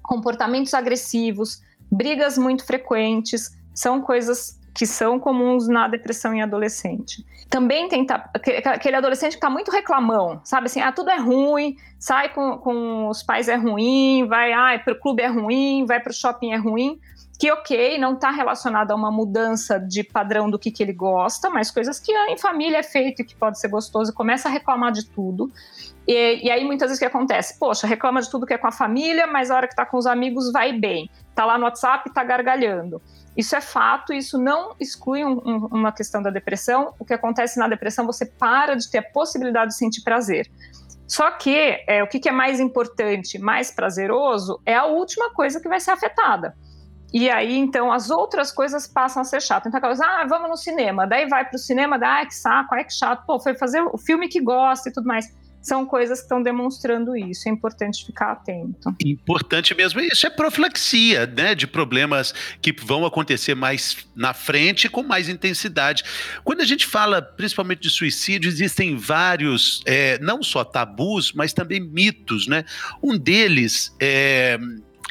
comportamentos 0.02 0.75
agressivos, 0.75 1.62
brigas 1.90 2.38
muito 2.38 2.64
frequentes, 2.64 3.56
são 3.75 4.00
coisas 4.00 4.60
que 4.74 4.86
são 4.86 5.18
comuns 5.18 5.68
na 5.68 5.88
depressão 5.88 6.32
em 6.32 6.42
adolescente. 6.42 7.24
Também 7.48 7.88
tem 7.88 8.06
aquele 8.64 8.96
adolescente 8.96 9.32
que 9.32 9.38
está 9.38 9.50
muito 9.50 9.70
reclamão, 9.70 10.40
sabe 10.44 10.66
assim, 10.66 10.80
ah, 10.80 10.92
tudo 10.92 11.10
é 11.10 11.18
ruim, 11.18 11.76
sai 11.98 12.28
com, 12.28 12.58
com 12.58 13.08
os 13.08 13.22
pais 13.22 13.48
é 13.48 13.56
ruim, 13.56 14.26
vai 14.28 14.52
ah, 14.52 14.78
para 14.78 14.92
o 14.92 15.00
clube 15.00 15.22
é 15.22 15.26
ruim, 15.26 15.84
vai 15.84 16.00
para 16.00 16.10
o 16.10 16.14
shopping 16.14 16.52
é 16.52 16.56
ruim, 16.56 17.00
que 17.40 17.50
ok, 17.50 17.98
não 17.98 18.12
está 18.12 18.30
relacionado 18.30 18.90
a 18.90 18.94
uma 18.94 19.10
mudança 19.10 19.80
de 19.80 20.04
padrão 20.04 20.50
do 20.50 20.58
que, 20.58 20.70
que 20.70 20.82
ele 20.82 20.92
gosta, 20.92 21.48
mas 21.48 21.70
coisas 21.70 21.98
que 21.98 22.12
em 22.12 22.36
família 22.36 22.78
é 22.78 22.82
feito 22.82 23.22
e 23.22 23.24
que 23.24 23.34
pode 23.34 23.58
ser 23.58 23.68
gostoso, 23.68 24.12
começa 24.12 24.46
a 24.48 24.52
reclamar 24.52 24.92
de 24.92 25.06
tudo. 25.06 25.50
E, 26.06 26.46
e 26.46 26.50
aí 26.50 26.64
muitas 26.64 26.88
vezes 26.88 26.98
o 26.98 27.00
que 27.00 27.06
acontece? 27.06 27.58
Poxa, 27.58 27.86
reclama 27.86 28.20
de 28.20 28.30
tudo 28.30 28.44
que 28.44 28.52
é 28.52 28.58
com 28.58 28.66
a 28.66 28.72
família, 28.72 29.26
mas 29.26 29.50
a 29.50 29.56
hora 29.56 29.66
que 29.66 29.72
está 29.72 29.86
com 29.86 29.96
os 29.96 30.06
amigos 30.06 30.52
vai 30.52 30.72
bem. 30.72 31.08
Tá 31.34 31.46
lá 31.46 31.56
no 31.56 31.64
WhatsApp, 31.64 32.10
está 32.10 32.22
gargalhando. 32.22 33.00
Isso 33.40 33.56
é 33.56 33.61
fato, 33.62 34.12
isso 34.12 34.37
não 34.37 34.75
exclui 34.78 35.25
um, 35.25 35.40
um, 35.47 35.66
uma 35.73 35.90
questão 35.90 36.20
da 36.20 36.28
depressão. 36.28 36.94
O 36.99 37.06
que 37.06 37.14
acontece 37.14 37.59
na 37.59 37.66
depressão, 37.66 38.04
você 38.04 38.26
para 38.26 38.75
de 38.75 38.90
ter 38.90 38.99
a 38.99 39.02
possibilidade 39.02 39.70
de 39.70 39.78
sentir 39.78 40.02
prazer. 40.02 40.47
Só 41.09 41.30
que 41.30 41.82
é, 41.88 42.02
o 42.02 42.06
que, 42.06 42.20
que 42.20 42.28
é 42.28 42.32
mais 42.32 42.61
importante, 42.61 43.38
mais 43.38 43.70
prazeroso, 43.70 44.61
é 44.66 44.75
a 44.75 44.85
última 44.85 45.32
coisa 45.32 45.59
que 45.59 45.70
vai 45.70 45.80
ser 45.80 45.92
afetada. 45.92 46.54
E 47.14 47.30
aí, 47.30 47.56
então, 47.56 47.90
as 47.90 48.11
outras 48.11 48.52
coisas 48.52 48.87
passam 48.87 49.23
a 49.23 49.25
ser 49.25 49.40
chato. 49.40 49.68
Então, 49.68 49.78
aquela 49.78 49.97
coisa, 49.97 50.04
ah, 50.04 50.26
vamos 50.28 50.50
no 50.50 50.56
cinema. 50.59 51.06
Daí 51.06 51.26
vai 51.26 51.47
para 51.47 51.56
o 51.56 51.59
cinema, 51.59 51.99
dá, 51.99 52.20
ah, 52.20 52.26
que 52.26 52.35
saco, 52.35 52.75
ai, 52.75 52.85
que 52.85 52.92
chato. 52.92 53.25
Pô, 53.25 53.40
foi 53.40 53.54
fazer 53.54 53.80
o 53.80 53.97
filme 53.97 54.28
que 54.28 54.38
gosta 54.42 54.90
e 54.90 54.92
tudo 54.92 55.06
mais 55.06 55.35
são 55.61 55.85
coisas 55.85 56.19
que 56.21 56.25
estão 56.25 56.43
demonstrando 56.43 57.17
isso. 57.17 57.49
É 57.49 57.52
importante 57.52 58.05
ficar 58.05 58.33
atento. 58.33 58.95
Importante 59.05 59.75
mesmo. 59.75 60.00
Isso 60.00 60.26
é 60.26 60.31
profilaxia, 60.31 61.26
né? 61.26 61.55
De 61.55 61.67
problemas 61.67 62.35
que 62.62 62.73
vão 62.73 63.05
acontecer 63.05 63.55
mais 63.55 63.97
na 64.17 64.33
frente 64.33 64.88
com 64.88 65.02
mais 65.02 65.29
intensidade. 65.29 66.02
Quando 66.45 66.61
a 66.61 66.64
gente 66.64 66.87
fala 66.87 67.21
principalmente 67.21 67.83
de 67.83 67.90
suicídio, 67.90 68.49
existem 68.49 68.97
vários, 68.97 69.83
é, 69.87 70.19
não 70.21 70.43
só 70.43 70.64
tabus, 70.64 71.33
mas 71.33 71.52
também 71.52 71.81
mitos, 71.81 72.47
né? 72.47 72.64
Um 73.02 73.19
deles 73.19 73.95
é, 74.00 74.59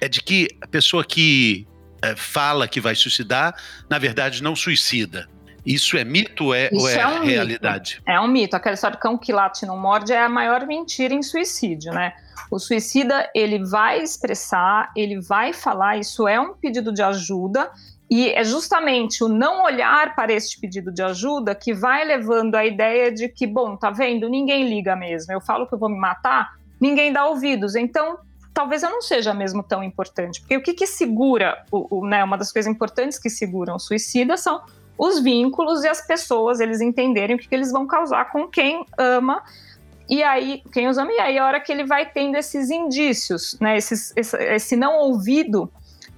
é 0.02 0.08
de 0.08 0.22
que 0.22 0.48
a 0.62 0.68
pessoa 0.68 1.04
que 1.04 1.68
é, 2.02 2.16
fala 2.16 2.68
que 2.68 2.82
vai 2.82 2.96
suicidar, 2.96 3.56
na 3.90 3.98
verdade, 3.98 4.42
não 4.42 4.56
suicida. 4.56 5.30
Isso 5.66 5.98
é 5.98 6.04
mito 6.04 6.54
é, 6.54 6.70
ou 6.72 6.90
é, 6.90 6.96
é 6.96 7.08
um 7.08 7.24
realidade? 7.24 7.96
Mito. 7.96 8.10
É 8.10 8.20
um 8.20 8.28
mito. 8.28 8.56
Aquela 8.56 8.76
história 8.76 8.98
do 8.98 9.00
cão 9.00 9.18
que 9.18 9.32
late 9.32 9.66
não 9.66 9.78
morde 9.78 10.14
é 10.14 10.22
a 10.22 10.30
maior 10.30 10.66
mentira 10.66 11.14
em 11.14 11.22
suicídio, 11.22 11.92
né? 11.92 12.14
O 12.50 12.58
suicida, 12.58 13.30
ele 13.36 13.64
vai 13.64 14.02
expressar, 14.02 14.92
ele 14.96 15.20
vai 15.20 15.54
falar, 15.54 15.98
isso 15.98 16.28
é 16.28 16.40
um 16.40 16.54
pedido 16.54 16.92
de 16.92 17.02
ajuda, 17.04 17.70
e 18.10 18.30
é 18.30 18.44
justamente 18.44 19.24
o 19.24 19.28
não 19.28 19.64
olhar 19.64 20.16
para 20.16 20.34
este 20.34 20.60
pedido 20.60 20.92
de 20.92 21.04
ajuda 21.04 21.54
que 21.54 21.74
vai 21.74 22.04
levando 22.04 22.56
a 22.56 22.66
ideia 22.66 23.12
de 23.12 23.30
que, 23.30 23.46
bom, 23.46 23.76
tá 23.76 23.92
vendo, 23.92 24.28
ninguém 24.28 24.68
liga 24.68 24.96
mesmo. 24.96 25.32
Eu 25.32 25.40
falo 25.40 25.68
que 25.68 25.76
eu 25.76 25.78
vou 25.78 25.90
me 25.90 26.00
matar, 26.00 26.56
ninguém 26.82 27.14
dá 27.14 27.28
ouvidos. 27.28 27.76
Então, 27.76 28.18
talvez 28.52 28.82
eu 28.82 28.90
não 28.90 29.02
seja 29.02 29.32
mesmo 29.32 29.62
tão 29.62 29.84
importante. 29.84 30.42
Porque 30.42 30.58
o 30.58 30.64
que, 30.64 30.74
que 30.74 30.88
segura, 30.88 31.64
o, 31.72 32.00
o, 32.00 32.08
né, 32.08 32.24
uma 32.24 32.36
das 32.36 32.52
coisas 32.52 32.72
importantes 32.72 33.20
que 33.20 33.30
seguram 33.30 33.76
o 33.76 33.80
suicida 33.80 34.36
são 34.38 34.64
os 35.00 35.22
vínculos 35.22 35.86
e 35.86 35.88
as 35.88 36.06
pessoas, 36.06 36.60
eles 36.60 36.82
entenderem 36.82 37.38
o 37.38 37.40
que, 37.40 37.48
eles 37.56 37.72
vão 37.72 37.88
causar 37.88 38.30
com 38.32 38.46
quem 38.46 38.86
ama 38.98 39.42
e 40.10 40.22
aí, 40.22 40.62
quem 40.74 40.90
os 40.90 40.98
ama, 40.98 41.14
e 41.14 41.20
aí 41.20 41.38
a 41.38 41.46
hora 41.46 41.60
que 41.62 41.72
ele 41.72 41.86
vai 41.86 42.06
tendo 42.12 42.36
esses 42.36 42.70
indícios, 42.70 43.56
né, 43.62 43.78
esses, 43.78 44.12
esse, 44.18 44.36
esse, 44.36 44.76
não 44.76 44.98
ouvido, 44.98 45.72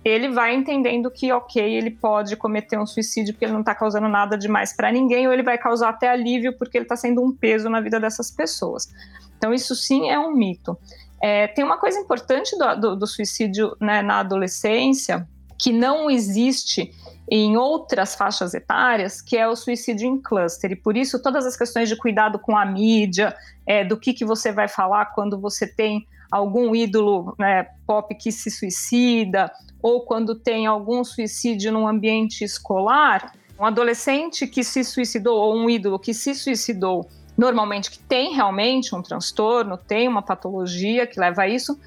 ele 0.04 0.30
vai 0.30 0.56
entendendo 0.56 1.12
que, 1.12 1.32
ok, 1.32 1.62
ele 1.62 1.92
pode 1.92 2.36
cometer 2.38 2.80
um 2.80 2.86
suicídio 2.86 3.34
porque 3.34 3.46
ele 3.46 3.52
não 3.52 3.60
está 3.60 3.76
causando 3.76 4.08
nada 4.08 4.38
demais 4.38 4.74
para 4.74 4.92
ninguém, 4.92 5.28
ou 5.28 5.34
ele 5.34 5.44
vai 5.44 5.58
causar 5.58 5.90
até 5.90 6.10
alívio 6.10 6.58
porque 6.58 6.78
ele 6.78 6.86
está 6.86 6.96
sendo 6.96 7.22
um 7.22 7.32
peso 7.36 7.70
na 7.70 7.82
vida 7.82 8.00
dessas 8.00 8.32
pessoas. 8.32 8.90
Então, 9.38 9.54
isso 9.54 9.76
sim 9.76 10.10
é 10.10 10.18
um 10.18 10.32
mito. 10.32 10.78
É, 11.22 11.48
tem 11.48 11.64
uma 11.64 11.78
coisa 11.78 12.00
importante 12.00 12.58
do, 12.58 12.76
do, 12.76 12.96
do 12.96 13.06
suicídio 13.06 13.76
né, 13.80 14.02
na 14.02 14.22
adolescência, 14.22 15.28
que 15.60 15.72
não 15.72 16.10
existe 16.10 16.92
em 17.34 17.56
outras 17.56 18.14
faixas 18.14 18.54
etárias, 18.54 19.22
que 19.22 19.38
é 19.38 19.48
o 19.48 19.56
suicídio 19.56 20.06
em 20.06 20.22
cluster. 20.22 20.70
E 20.74 20.76
por 20.76 20.98
isso, 20.98 21.22
todas 21.24 21.46
as 21.46 21.56
questões 21.56 21.88
de 21.88 21.96
cuidado 21.96 22.38
com 22.38 22.58
a 22.58 22.66
mídia, 22.66 23.34
é, 23.66 23.86
do 23.86 23.96
que, 23.96 24.14
que 24.14 24.26
você 24.26 24.52
vai 24.52 24.68
falar 24.68 25.06
quando 25.06 25.40
você 25.40 25.66
tem 25.66 26.06
algum 26.30 26.76
ídolo 26.76 27.34
né, 27.40 27.68
pop 27.88 28.14
que 28.16 28.34
se 28.34 28.52
suicida, 28.52 29.50
ou 29.82 30.02
quando 30.02 30.36
tem 30.36 30.68
algum 30.68 31.06
suicídio 31.06 31.72
num 31.72 31.88
ambiente 31.88 32.44
escolar, 32.44 33.34
um 33.58 33.66
adolescente 33.66 34.46
que 34.46 34.62
se 34.62 34.84
suicidou, 34.84 35.40
ou 35.40 35.56
um 35.56 35.70
ídolo 35.70 35.98
que 35.98 36.14
se 36.14 36.36
suicidou, 36.36 37.08
normalmente 37.38 37.90
que 37.90 38.00
tem 38.00 38.34
realmente 38.34 38.94
um 38.94 39.02
transtorno, 39.02 39.78
tem 39.78 40.06
uma 40.06 40.22
patologia 40.22 41.08
que 41.08 41.18
leva 41.18 41.44
a 41.44 41.48
isso, 41.48 41.80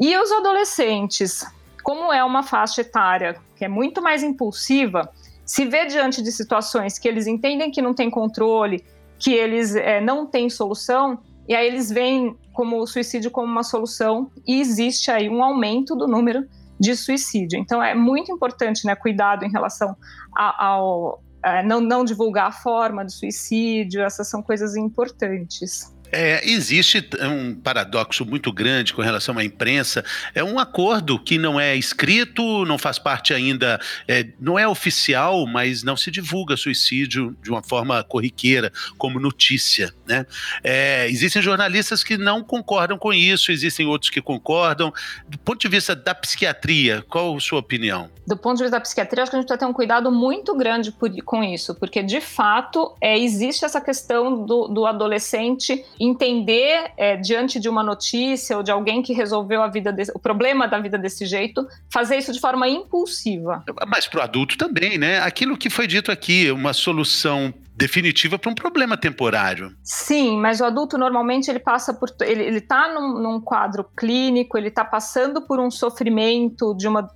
e 0.00 0.16
os 0.16 0.32
adolescentes 0.32 1.44
como 1.82 2.12
é 2.12 2.22
uma 2.24 2.42
faixa 2.42 2.80
etária 2.80 3.36
que 3.56 3.64
é 3.64 3.68
muito 3.68 4.00
mais 4.00 4.22
impulsiva, 4.22 5.10
se 5.44 5.64
vê 5.64 5.86
diante 5.86 6.22
de 6.22 6.30
situações 6.30 6.98
que 6.98 7.08
eles 7.08 7.26
entendem 7.26 7.70
que 7.70 7.82
não 7.82 7.94
tem 7.94 8.10
controle, 8.10 8.84
que 9.18 9.32
eles 9.32 9.74
é, 9.74 10.00
não 10.00 10.26
têm 10.26 10.48
solução, 10.48 11.18
e 11.48 11.54
aí 11.54 11.66
eles 11.66 11.90
veem 11.90 12.36
como 12.52 12.78
o 12.78 12.86
suicídio 12.86 13.30
como 13.30 13.50
uma 13.50 13.62
solução, 13.62 14.30
e 14.46 14.60
existe 14.60 15.10
aí 15.10 15.28
um 15.28 15.42
aumento 15.42 15.96
do 15.96 16.06
número 16.06 16.46
de 16.78 16.94
suicídio. 16.94 17.58
Então 17.58 17.82
é 17.82 17.94
muito 17.94 18.30
importante, 18.30 18.86
né, 18.86 18.94
cuidado 18.94 19.44
em 19.44 19.50
relação 19.50 19.96
ao, 20.36 21.22
é, 21.42 21.62
não, 21.62 21.80
não 21.80 22.04
divulgar 22.04 22.48
a 22.48 22.52
forma 22.52 23.04
de 23.04 23.12
suicídio, 23.12 24.02
essas 24.02 24.28
são 24.28 24.42
coisas 24.42 24.76
importantes. 24.76 25.92
É, 26.10 26.48
existe 26.48 27.08
um 27.22 27.54
paradoxo 27.54 28.24
muito 28.24 28.52
grande 28.52 28.92
com 28.92 29.02
relação 29.02 29.36
à 29.38 29.44
imprensa. 29.44 30.04
É 30.34 30.42
um 30.42 30.58
acordo 30.58 31.18
que 31.18 31.38
não 31.38 31.60
é 31.60 31.76
escrito, 31.76 32.64
não 32.64 32.78
faz 32.78 32.98
parte 32.98 33.34
ainda, 33.34 33.80
é, 34.06 34.26
não 34.40 34.58
é 34.58 34.66
oficial, 34.66 35.46
mas 35.46 35.82
não 35.82 35.96
se 35.96 36.10
divulga 36.10 36.56
suicídio 36.56 37.36
de 37.42 37.50
uma 37.50 37.62
forma 37.62 38.02
corriqueira, 38.04 38.72
como 38.96 39.20
notícia. 39.20 39.94
Né? 40.06 40.26
É, 40.62 41.08
existem 41.08 41.42
jornalistas 41.42 42.02
que 42.02 42.16
não 42.16 42.42
concordam 42.42 42.98
com 42.98 43.12
isso, 43.12 43.52
existem 43.52 43.86
outros 43.86 44.10
que 44.10 44.20
concordam. 44.20 44.92
Do 45.28 45.38
ponto 45.38 45.60
de 45.60 45.68
vista 45.68 45.94
da 45.94 46.14
psiquiatria, 46.14 47.04
qual 47.08 47.36
a 47.36 47.40
sua 47.40 47.58
opinião? 47.58 48.10
Do 48.26 48.36
ponto 48.36 48.58
de 48.58 48.64
vista 48.64 48.76
da 48.76 48.80
psiquiatria, 48.80 49.22
acho 49.22 49.30
que 49.30 49.36
a 49.36 49.40
gente 49.40 49.46
precisa 49.46 49.66
ter 49.66 49.70
um 49.70 49.72
cuidado 49.72 50.10
muito 50.10 50.54
grande 50.54 50.92
por, 50.92 51.10
com 51.22 51.42
isso, 51.42 51.74
porque 51.74 52.02
de 52.02 52.20
fato 52.20 52.94
é, 53.00 53.18
existe 53.18 53.64
essa 53.64 53.80
questão 53.80 54.44
do, 54.44 54.68
do 54.68 54.86
adolescente 54.86 55.84
entender 55.98 56.92
é, 56.96 57.16
diante 57.16 57.58
de 57.58 57.68
uma 57.68 57.82
notícia 57.82 58.56
ou 58.56 58.62
de 58.62 58.70
alguém 58.70 59.02
que 59.02 59.12
resolveu 59.12 59.62
a 59.62 59.68
vida 59.68 59.92
desse, 59.92 60.12
o 60.14 60.18
problema 60.18 60.66
da 60.66 60.78
vida 60.78 60.98
desse 60.98 61.26
jeito, 61.26 61.66
fazer 61.92 62.16
isso 62.16 62.32
de 62.32 62.40
forma 62.40 62.68
impulsiva. 62.68 63.64
Mas 63.86 64.06
para 64.06 64.20
o 64.20 64.22
adulto 64.22 64.56
também, 64.56 64.98
né? 64.98 65.18
Aquilo 65.20 65.56
que 65.56 65.70
foi 65.70 65.86
dito 65.86 66.10
aqui, 66.12 66.50
uma 66.50 66.72
solução 66.72 67.52
definitiva 67.78 68.36
para 68.36 68.50
um 68.50 68.54
problema 68.56 68.96
temporário. 68.96 69.72
Sim, 69.84 70.36
mas 70.36 70.60
o 70.60 70.64
adulto 70.64 70.98
normalmente 70.98 71.48
ele 71.48 71.60
passa 71.60 71.94
por 71.94 72.12
ele 72.22 72.58
está 72.58 72.92
num, 72.92 73.22
num, 73.22 73.40
quadro 73.40 73.84
clínico, 73.96 74.58
ele 74.58 74.66
está 74.66 74.84
passando 74.84 75.42
por 75.42 75.60
um 75.60 75.70
sofrimento 75.70 76.74
de 76.74 76.88
uma 76.88 77.08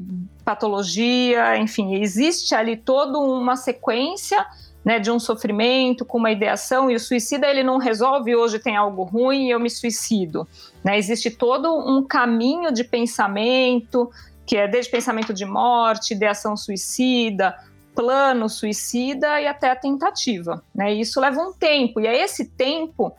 patologia, 0.44 1.58
enfim, 1.58 2.00
existe 2.00 2.54
ali 2.54 2.76
toda 2.76 3.18
uma 3.18 3.56
sequência 3.56 4.46
né, 4.84 4.98
de 4.98 5.10
um 5.10 5.18
sofrimento 5.18 6.04
com 6.04 6.18
uma 6.18 6.30
ideação 6.30 6.90
e 6.90 6.94
o 6.94 7.00
suicida 7.00 7.46
ele 7.46 7.62
não 7.62 7.78
resolve 7.78 8.34
hoje 8.34 8.58
tem 8.58 8.76
algo 8.76 9.04
ruim 9.04 9.46
e 9.46 9.50
eu 9.50 9.60
me 9.60 9.70
suicido. 9.70 10.46
Né? 10.84 10.98
Existe 10.98 11.30
todo 11.30 11.74
um 11.74 12.02
caminho 12.02 12.72
de 12.72 12.84
pensamento 12.84 14.10
que 14.44 14.56
é 14.56 14.66
desde 14.66 14.90
pensamento 14.90 15.32
de 15.32 15.44
morte, 15.44 16.14
ideação 16.14 16.56
suicida, 16.56 17.56
plano 17.94 18.48
suicida 18.48 19.40
e 19.40 19.46
até 19.46 19.70
a 19.70 19.76
tentativa. 19.76 20.62
Né? 20.74 20.94
E 20.94 21.00
isso 21.00 21.20
leva 21.20 21.40
um 21.40 21.52
tempo 21.52 22.00
e 22.00 22.06
é 22.06 22.22
esse 22.22 22.48
tempo 22.48 23.14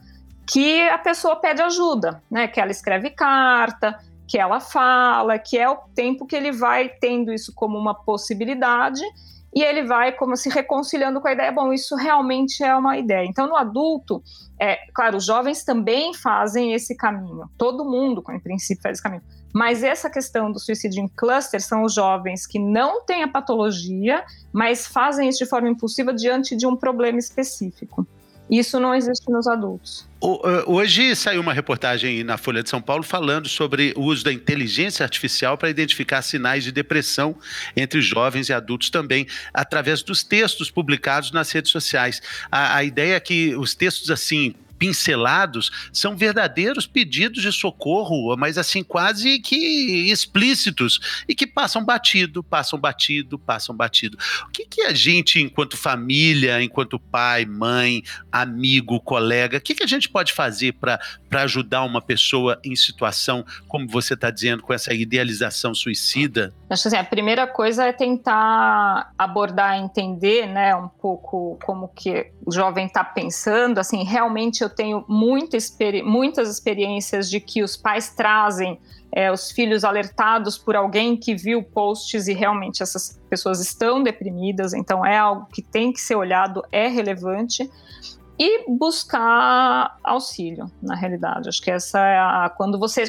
que 0.45 0.81
a 0.89 0.97
pessoa 0.97 1.37
pede 1.37 1.61
ajuda, 1.61 2.21
né? 2.29 2.47
Que 2.47 2.59
ela 2.59 2.71
escreve 2.71 3.09
carta, 3.09 3.97
que 4.27 4.37
ela 4.37 4.59
fala, 4.59 5.39
que 5.39 5.57
é 5.57 5.69
o 5.69 5.77
tempo 5.95 6.25
que 6.25 6.35
ele 6.35 6.51
vai 6.51 6.89
tendo 6.89 7.33
isso 7.33 7.53
como 7.55 7.77
uma 7.77 7.93
possibilidade 7.93 9.01
e 9.55 9.61
ele 9.61 9.83
vai 9.83 10.11
como 10.11 10.35
se 10.35 10.49
reconciliando 10.49 11.21
com 11.21 11.27
a 11.27 11.33
ideia, 11.33 11.51
bom, 11.51 11.71
isso 11.71 11.95
realmente 11.95 12.63
é 12.63 12.75
uma 12.75 12.97
ideia. 12.97 13.25
Então, 13.25 13.47
no 13.47 13.55
adulto, 13.55 14.23
é, 14.59 14.77
claro, 14.93 15.17
os 15.17 15.25
jovens 15.25 15.63
também 15.63 16.13
fazem 16.13 16.73
esse 16.73 16.95
caminho, 16.95 17.49
todo 17.57 17.85
mundo, 17.85 18.23
em 18.31 18.39
princípio, 18.39 18.81
faz 18.81 18.97
esse 18.97 19.03
caminho. 19.03 19.21
Mas 19.53 19.83
essa 19.83 20.09
questão 20.09 20.51
do 20.51 20.59
suicídio 20.59 21.03
em 21.03 21.07
cluster 21.07 21.61
são 21.61 21.83
os 21.83 21.93
jovens 21.93 22.47
que 22.47 22.57
não 22.57 23.05
têm 23.05 23.21
a 23.21 23.27
patologia, 23.27 24.25
mas 24.51 24.87
fazem 24.87 25.29
isso 25.29 25.43
de 25.43 25.49
forma 25.49 25.69
impulsiva 25.69 26.11
diante 26.11 26.55
de 26.55 26.65
um 26.65 26.75
problema 26.75 27.19
específico. 27.19 28.07
Isso 28.53 28.79
não 28.79 28.93
existe 28.93 29.31
nos 29.31 29.47
adultos. 29.47 30.07
Eh, 30.23 30.63
hoje 30.67 31.15
saiu 31.15 31.41
uma 31.41 31.53
reportagem 31.53 32.23
na 32.23 32.37
Folha 32.37 32.61
de 32.61 32.69
São 32.69 32.79
Paulo 32.79 33.01
falando 33.01 33.49
sobre 33.49 33.93
o 33.97 34.03
uso 34.03 34.23
da 34.23 34.31
inteligência 34.31 35.03
artificial 35.03 35.57
para 35.57 35.71
identificar 35.71 36.21
sinais 36.21 36.63
de 36.63 36.71
depressão 36.71 37.35
entre 37.75 37.99
jovens 37.99 38.49
e 38.49 38.53
adultos 38.53 38.91
também, 38.91 39.25
através 39.51 40.03
dos 40.03 40.23
textos 40.23 40.69
publicados 40.69 41.31
nas 41.31 41.51
redes 41.51 41.71
sociais. 41.71 42.21
A, 42.51 42.77
a 42.77 42.83
ideia 42.83 43.15
é 43.15 43.19
que 43.19 43.55
os 43.55 43.73
textos 43.73 44.11
assim 44.11 44.53
pincelados 44.83 45.71
são 45.93 46.13
verdadeiros 46.13 46.85
pedidos 46.85 47.41
de 47.41 47.53
socorro, 47.53 48.35
mas 48.35 48.57
assim 48.57 48.83
quase 48.83 49.39
que 49.39 50.11
explícitos 50.11 51.23
e 51.25 51.33
que 51.33 51.47
passam 51.47 51.85
batido, 51.85 52.43
passam 52.43 52.77
batido, 52.77 53.39
passam 53.39 53.73
batido. 53.73 54.17
O 54.45 54.51
que, 54.51 54.65
que 54.65 54.81
a 54.81 54.93
gente, 54.93 55.41
enquanto 55.41 55.77
família, 55.77 56.61
enquanto 56.61 56.99
pai, 56.99 57.45
mãe, 57.45 58.03
amigo, 58.29 58.99
colega, 58.99 59.57
o 59.57 59.61
que, 59.61 59.73
que 59.73 59.83
a 59.83 59.87
gente 59.87 60.09
pode 60.09 60.33
fazer 60.33 60.73
para 60.73 60.99
ajudar 61.31 61.83
uma 61.83 62.01
pessoa 62.01 62.59
em 62.61 62.75
situação, 62.75 63.45
como 63.69 63.87
você 63.87 64.15
está 64.15 64.29
dizendo, 64.29 64.63
com 64.63 64.73
essa 64.73 64.93
idealização 64.93 65.73
suicida? 65.73 66.53
Acho 66.69 66.89
assim, 66.89 66.97
a 66.97 67.03
primeira 67.05 67.47
coisa 67.47 67.85
é 67.85 67.93
tentar 67.93 69.13
abordar, 69.17 69.77
entender, 69.77 70.45
né, 70.47 70.75
um 70.75 70.89
pouco 70.89 71.57
como 71.63 71.87
que 71.87 72.31
o 72.45 72.51
jovem 72.51 72.87
está 72.87 73.03
pensando. 73.03 73.77
Assim, 73.77 74.03
realmente 74.03 74.61
eu 74.61 74.72
tenho 74.73 75.05
muita 75.07 75.57
experi 75.57 76.01
muitas 76.01 76.49
experiências 76.49 77.29
de 77.29 77.39
que 77.39 77.63
os 77.63 77.77
pais 77.77 78.13
trazem 78.15 78.79
é, 79.11 79.31
os 79.31 79.51
filhos 79.51 79.83
alertados 79.83 80.57
por 80.57 80.75
alguém 80.75 81.15
que 81.15 81.35
viu 81.35 81.61
posts 81.61 82.27
e 82.27 82.33
realmente 82.33 82.81
essas 82.81 83.21
pessoas 83.29 83.61
estão 83.61 84.01
deprimidas, 84.01 84.73
então 84.73 85.05
é 85.05 85.17
algo 85.17 85.45
que 85.53 85.61
tem 85.61 85.93
que 85.93 86.01
ser 86.01 86.15
olhado, 86.15 86.63
é 86.71 86.87
relevante. 86.87 87.69
E 88.39 88.67
buscar 88.67 89.95
auxílio, 90.03 90.65
na 90.81 90.95
realidade. 90.95 91.47
Acho 91.47 91.61
que 91.61 91.69
essa 91.69 91.99
é 91.99 92.17
a. 92.17 92.51
Quando 92.57 92.79
você 92.79 93.03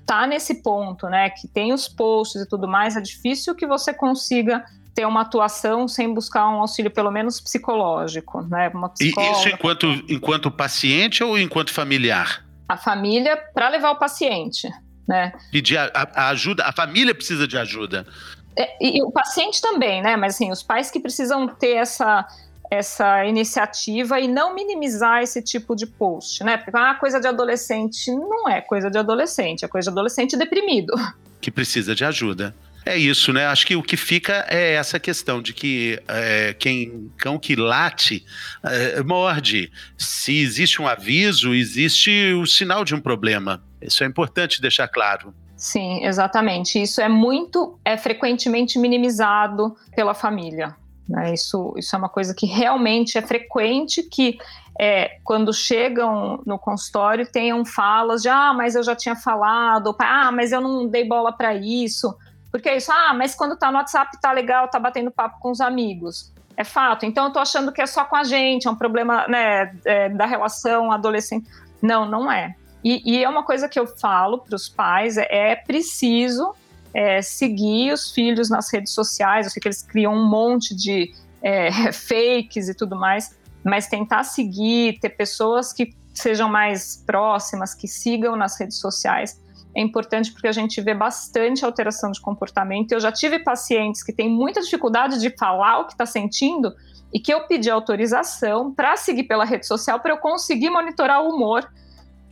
está 0.00 0.26
nesse 0.26 0.62
ponto, 0.62 1.06
né, 1.06 1.28
que 1.28 1.46
tem 1.46 1.74
os 1.74 1.86
posts 1.86 2.40
e 2.40 2.48
tudo 2.48 2.66
mais, 2.66 2.96
é 2.96 3.00
difícil 3.00 3.54
que 3.54 3.66
você 3.66 3.92
consiga 3.92 4.64
ter 5.00 5.06
uma 5.06 5.22
atuação 5.22 5.88
sem 5.88 6.12
buscar 6.12 6.46
um 6.50 6.60
auxílio, 6.60 6.90
pelo 6.90 7.10
menos 7.10 7.40
psicológico, 7.40 8.42
né? 8.42 8.70
Uma 8.74 8.92
e 9.00 9.08
isso 9.08 9.48
enquanto, 9.48 9.86
enquanto 10.06 10.50
paciente 10.50 11.24
ou 11.24 11.38
enquanto 11.38 11.72
familiar? 11.72 12.44
A 12.68 12.76
família 12.76 13.34
para 13.54 13.70
levar 13.70 13.92
o 13.92 13.98
paciente, 13.98 14.68
né? 15.08 15.32
Pedir 15.50 15.78
a, 15.78 15.90
a, 15.94 16.28
ajuda, 16.28 16.64
a 16.64 16.72
família 16.72 17.14
precisa 17.14 17.48
de 17.48 17.56
ajuda. 17.56 18.06
É, 18.54 18.76
e 18.78 19.02
o 19.02 19.10
paciente 19.10 19.62
também, 19.62 20.02
né? 20.02 20.16
Mas 20.16 20.34
assim, 20.34 20.52
os 20.52 20.62
pais 20.62 20.90
que 20.90 21.00
precisam 21.00 21.48
ter 21.48 21.76
essa 21.76 22.26
essa 22.70 23.24
iniciativa 23.24 24.20
e 24.20 24.28
não 24.28 24.54
minimizar 24.54 25.22
esse 25.22 25.42
tipo 25.42 25.74
de 25.74 25.86
post, 25.86 26.44
né? 26.44 26.56
Porque 26.56 26.70
ah, 26.72 26.94
coisa 26.94 27.18
de 27.18 27.26
adolescente 27.26 28.12
não 28.12 28.48
é 28.48 28.60
coisa 28.60 28.88
de 28.88 28.96
adolescente, 28.96 29.64
é 29.64 29.68
coisa 29.68 29.90
de 29.90 29.94
adolescente 29.94 30.36
deprimido. 30.36 30.92
Que 31.40 31.50
precisa 31.50 31.94
de 31.96 32.04
ajuda. 32.04 32.54
É 32.84 32.96
isso, 32.96 33.32
né? 33.32 33.46
Acho 33.46 33.66
que 33.66 33.76
o 33.76 33.82
que 33.82 33.96
fica 33.96 34.46
é 34.48 34.74
essa 34.74 34.98
questão 34.98 35.42
de 35.42 35.52
que 35.52 36.00
é, 36.08 36.54
quem 36.54 37.10
cão 37.16 37.38
que 37.38 37.54
late 37.54 38.24
é, 38.62 39.02
morde. 39.02 39.70
Se 39.98 40.38
existe 40.38 40.80
um 40.80 40.88
aviso, 40.88 41.54
existe 41.54 42.32
o 42.32 42.46
sinal 42.46 42.84
de 42.84 42.94
um 42.94 43.00
problema. 43.00 43.62
Isso 43.82 44.02
é 44.02 44.06
importante 44.06 44.62
deixar 44.62 44.88
claro. 44.88 45.34
Sim, 45.56 46.04
exatamente. 46.04 46.80
Isso 46.80 47.02
é 47.02 47.08
muito, 47.08 47.78
é 47.84 47.96
frequentemente 47.96 48.78
minimizado 48.78 49.76
pela 49.94 50.14
família. 50.14 50.74
Né? 51.06 51.34
Isso, 51.34 51.74
isso 51.76 51.94
é 51.94 51.98
uma 51.98 52.08
coisa 52.08 52.34
que 52.34 52.46
realmente 52.46 53.18
é 53.18 53.22
frequente 53.22 54.02
que 54.02 54.38
é, 54.80 55.18
quando 55.22 55.52
chegam 55.52 56.40
no 56.46 56.58
consultório 56.58 57.30
tenham 57.30 57.64
falas 57.64 58.22
de 58.22 58.30
ah, 58.30 58.54
mas 58.54 58.74
eu 58.74 58.82
já 58.82 58.96
tinha 58.96 59.14
falado, 59.14 59.94
ah, 59.98 60.32
mas 60.32 60.52
eu 60.52 60.60
não 60.62 60.86
dei 60.86 61.06
bola 61.06 61.30
para 61.30 61.54
isso. 61.54 62.16
Porque 62.50 62.68
é 62.68 62.76
isso, 62.76 62.90
ah, 62.90 63.14
mas 63.14 63.34
quando 63.34 63.56
tá 63.56 63.70
no 63.70 63.78
WhatsApp 63.78 64.20
tá 64.20 64.32
legal, 64.32 64.68
tá 64.68 64.78
batendo 64.78 65.10
papo 65.10 65.38
com 65.40 65.50
os 65.50 65.60
amigos. 65.60 66.32
É 66.56 66.64
fato. 66.64 67.06
Então 67.06 67.26
eu 67.26 67.32
tô 67.32 67.38
achando 67.38 67.72
que 67.72 67.80
é 67.80 67.86
só 67.86 68.04
com 68.04 68.16
a 68.16 68.24
gente, 68.24 68.66
é 68.66 68.70
um 68.70 68.76
problema 68.76 69.26
né, 69.28 69.72
é, 69.84 70.08
da 70.08 70.26
relação 70.26 70.92
adolescente. 70.92 71.48
Não, 71.80 72.04
não 72.04 72.30
é. 72.30 72.54
E, 72.82 73.02
e, 73.04 73.22
é 73.22 73.28
uma 73.28 73.44
coisa 73.44 73.68
que 73.68 73.78
eu 73.78 73.86
falo 73.86 74.38
para 74.38 74.54
os 74.54 74.68
pais: 74.68 75.16
é, 75.16 75.26
é 75.52 75.56
preciso 75.56 76.54
é, 76.92 77.22
seguir 77.22 77.92
os 77.92 78.10
filhos 78.10 78.50
nas 78.50 78.72
redes 78.72 78.92
sociais. 78.92 79.46
Eu 79.46 79.52
sei 79.52 79.60
que 79.60 79.68
eles 79.68 79.82
criam 79.82 80.14
um 80.14 80.28
monte 80.28 80.74
de 80.74 81.14
é, 81.42 81.70
fakes 81.92 82.68
e 82.68 82.74
tudo 82.74 82.96
mais, 82.96 83.36
mas 83.64 83.86
tentar 83.86 84.24
seguir, 84.24 84.98
ter 85.00 85.10
pessoas 85.10 85.72
que 85.72 85.94
sejam 86.12 86.48
mais 86.48 87.02
próximas, 87.06 87.74
que 87.74 87.86
sigam 87.86 88.36
nas 88.36 88.58
redes 88.58 88.78
sociais, 88.78 89.40
é 89.74 89.80
importante 89.80 90.32
porque 90.32 90.48
a 90.48 90.52
gente 90.52 90.80
vê 90.80 90.94
bastante 90.94 91.64
alteração 91.64 92.10
de 92.10 92.20
comportamento. 92.20 92.92
Eu 92.92 93.00
já 93.00 93.12
tive 93.12 93.38
pacientes 93.38 94.02
que 94.02 94.12
têm 94.12 94.28
muita 94.28 94.60
dificuldade 94.60 95.20
de 95.20 95.30
falar 95.36 95.80
o 95.80 95.86
que 95.86 95.92
está 95.92 96.06
sentindo 96.06 96.74
e 97.12 97.20
que 97.20 97.32
eu 97.32 97.46
pedi 97.46 97.70
autorização 97.70 98.72
para 98.72 98.96
seguir 98.96 99.24
pela 99.24 99.44
rede 99.44 99.66
social 99.66 100.00
para 100.00 100.12
eu 100.12 100.18
conseguir 100.18 100.70
monitorar 100.70 101.22
o 101.22 101.28
humor 101.28 101.68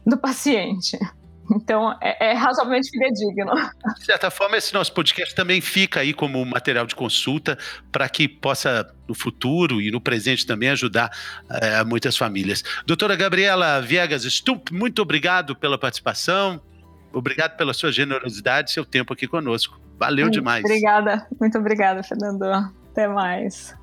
do 0.06 0.16
paciente. 0.16 0.98
Então, 1.50 1.96
é, 2.02 2.30
é, 2.30 2.32
razoavelmente 2.34 2.90
fidedigno. 2.90 3.52
De 3.98 4.04
certa 4.04 4.30
forma, 4.30 4.56
esse 4.56 4.74
nosso 4.74 4.92
podcast 4.92 5.34
também 5.34 5.60
fica 5.60 6.00
aí 6.00 6.12
como 6.12 6.44
material 6.44 6.86
de 6.86 6.94
consulta 6.94 7.56
para 7.90 8.06
que 8.08 8.28
possa, 8.28 8.86
no 9.08 9.14
futuro 9.14 9.80
e 9.80 9.90
no 9.90 10.00
presente 10.00 10.46
também, 10.46 10.68
ajudar 10.70 11.10
é, 11.50 11.82
muitas 11.84 12.16
famílias. 12.16 12.62
Doutora 12.86 13.16
Gabriela 13.16 13.80
Viegas 13.80 14.24
Stup, 14.24 14.72
muito 14.74 15.00
obrigado 15.00 15.56
pela 15.56 15.78
participação. 15.78 16.60
Obrigado 17.12 17.56
pela 17.56 17.72
sua 17.72 17.90
generosidade 17.90 18.70
e 18.70 18.74
seu 18.74 18.84
tempo 18.84 19.12
aqui 19.12 19.26
conosco. 19.26 19.80
Valeu 19.98 20.26
muito 20.26 20.34
demais. 20.34 20.64
Obrigada, 20.64 21.26
muito 21.40 21.58
obrigada, 21.58 22.02
Fernando. 22.02 22.44
Até 22.90 23.08
mais. 23.08 23.76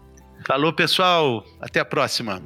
Falou, 0.46 0.72
pessoal. 0.72 1.44
Até 1.60 1.80
a 1.80 1.86
próxima. 1.86 2.42